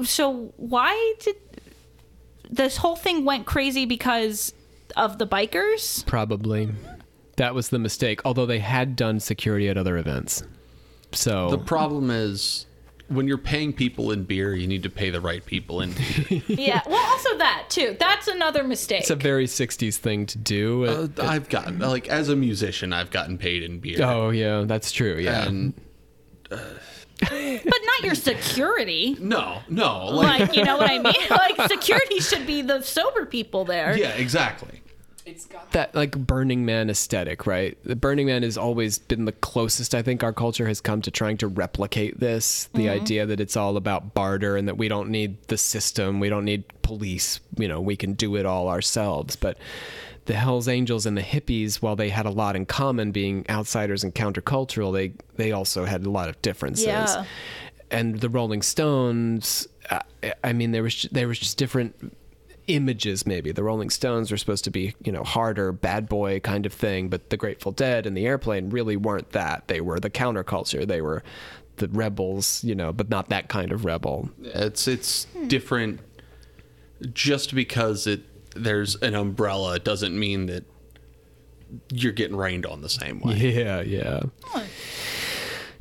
[0.05, 1.35] So why did
[2.49, 4.55] this whole thing went crazy because
[4.97, 6.05] of the bikers?
[6.07, 6.69] Probably.
[7.37, 10.43] That was the mistake, although they had done security at other events.
[11.13, 12.67] So The problem is
[13.09, 16.43] when you're paying people in beer, you need to pay the right people in beer.
[16.47, 16.81] yeah.
[16.87, 17.97] Well, also that too.
[17.99, 19.01] That's another mistake.
[19.01, 20.85] it's a very 60s thing to do.
[20.85, 23.99] Uh, I've gotten like as a musician, I've gotten paid in beer.
[24.03, 25.17] oh, yeah, that's true.
[25.19, 25.47] Yeah.
[25.47, 25.75] And
[26.49, 29.17] but not your security.
[29.21, 31.15] no, no, like, Like, you know what I mean?
[31.31, 33.97] Like security should be the sober people there.
[33.97, 34.82] yeah, exactly.
[35.73, 37.79] That like Burning Man aesthetic, right?
[37.85, 41.11] The Burning Man has always been the closest I think our culture has come to
[41.11, 42.69] trying to replicate this.
[42.75, 46.29] The idea that it's all about barter and that we don't need the system, we
[46.29, 49.37] don't need police, you know, we can do it all ourselves.
[49.37, 49.59] But
[50.27, 54.05] the Hells Angels and the hippies, while they had a lot in common being outsiders
[54.05, 56.87] and countercultural, they they also had a lot of differences.
[56.87, 57.25] Yeah.
[57.91, 60.01] And the Rolling Stones, uh,
[60.43, 62.15] I mean, there was there was just different
[62.75, 63.53] images maybe.
[63.53, 67.09] The rolling stones were supposed to be you know harder bad boy kind of thing
[67.09, 69.69] but the grateful dead and the airplane really weren't that.
[69.69, 70.87] They were the counterculture.
[70.87, 71.23] They were
[71.77, 74.31] the rebels you know but not that kind of rebel.
[74.43, 76.01] It's it's different.
[77.13, 78.23] Just because it
[78.55, 80.65] there's an umbrella doesn't mean that
[81.91, 83.35] you're getting rained on the same way.
[83.37, 84.21] yeah yeah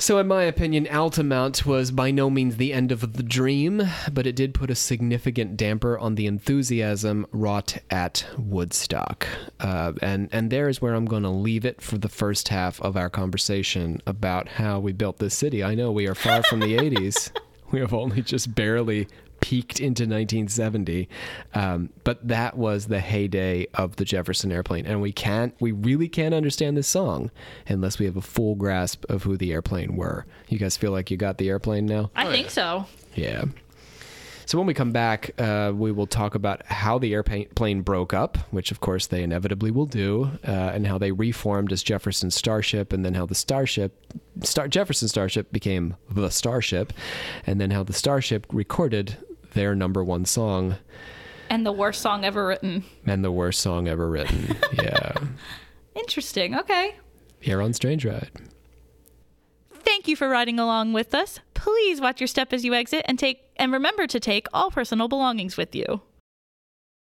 [0.01, 4.25] so in my opinion Altamont was by no means the end of the dream but
[4.25, 9.27] it did put a significant damper on the enthusiasm wrought at woodstock.
[9.59, 12.81] Uh, and and there is where i'm going to leave it for the first half
[12.81, 15.63] of our conversation about how we built this city.
[15.63, 17.31] I know we are far from the 80s
[17.71, 19.07] we have only just barely
[19.41, 21.09] peaked into 1970
[21.53, 24.85] um, but that was the heyday of the jefferson airplane.
[24.85, 27.31] And we can't we really can't understand this song
[27.67, 30.25] unless we have a full grasp of who the airplane were.
[30.47, 32.11] You guys feel like you got the airplane now?
[32.15, 32.85] I think so.
[33.15, 33.45] yeah.
[34.45, 38.37] So when we come back, uh, we will talk about how the airplane broke up,
[38.51, 42.91] which of course they inevitably will do, uh, and how they reformed as Jefferson Starship,
[42.91, 43.93] and then how the Starship,
[44.41, 46.91] Star Jefferson Starship became the Starship,
[47.47, 49.15] and then how the Starship recorded
[49.51, 50.75] their number one song
[51.49, 52.83] And the worst song ever written.
[53.05, 54.55] and the worst song ever written.
[54.73, 55.13] yeah,
[55.95, 56.55] Interesting.
[56.55, 56.95] Okay.
[57.39, 58.31] here on Strange Ride.
[59.73, 61.39] Thank you for riding along with us.
[61.53, 65.07] Please watch your step as you exit and take and remember to take all personal
[65.07, 66.01] belongings with you.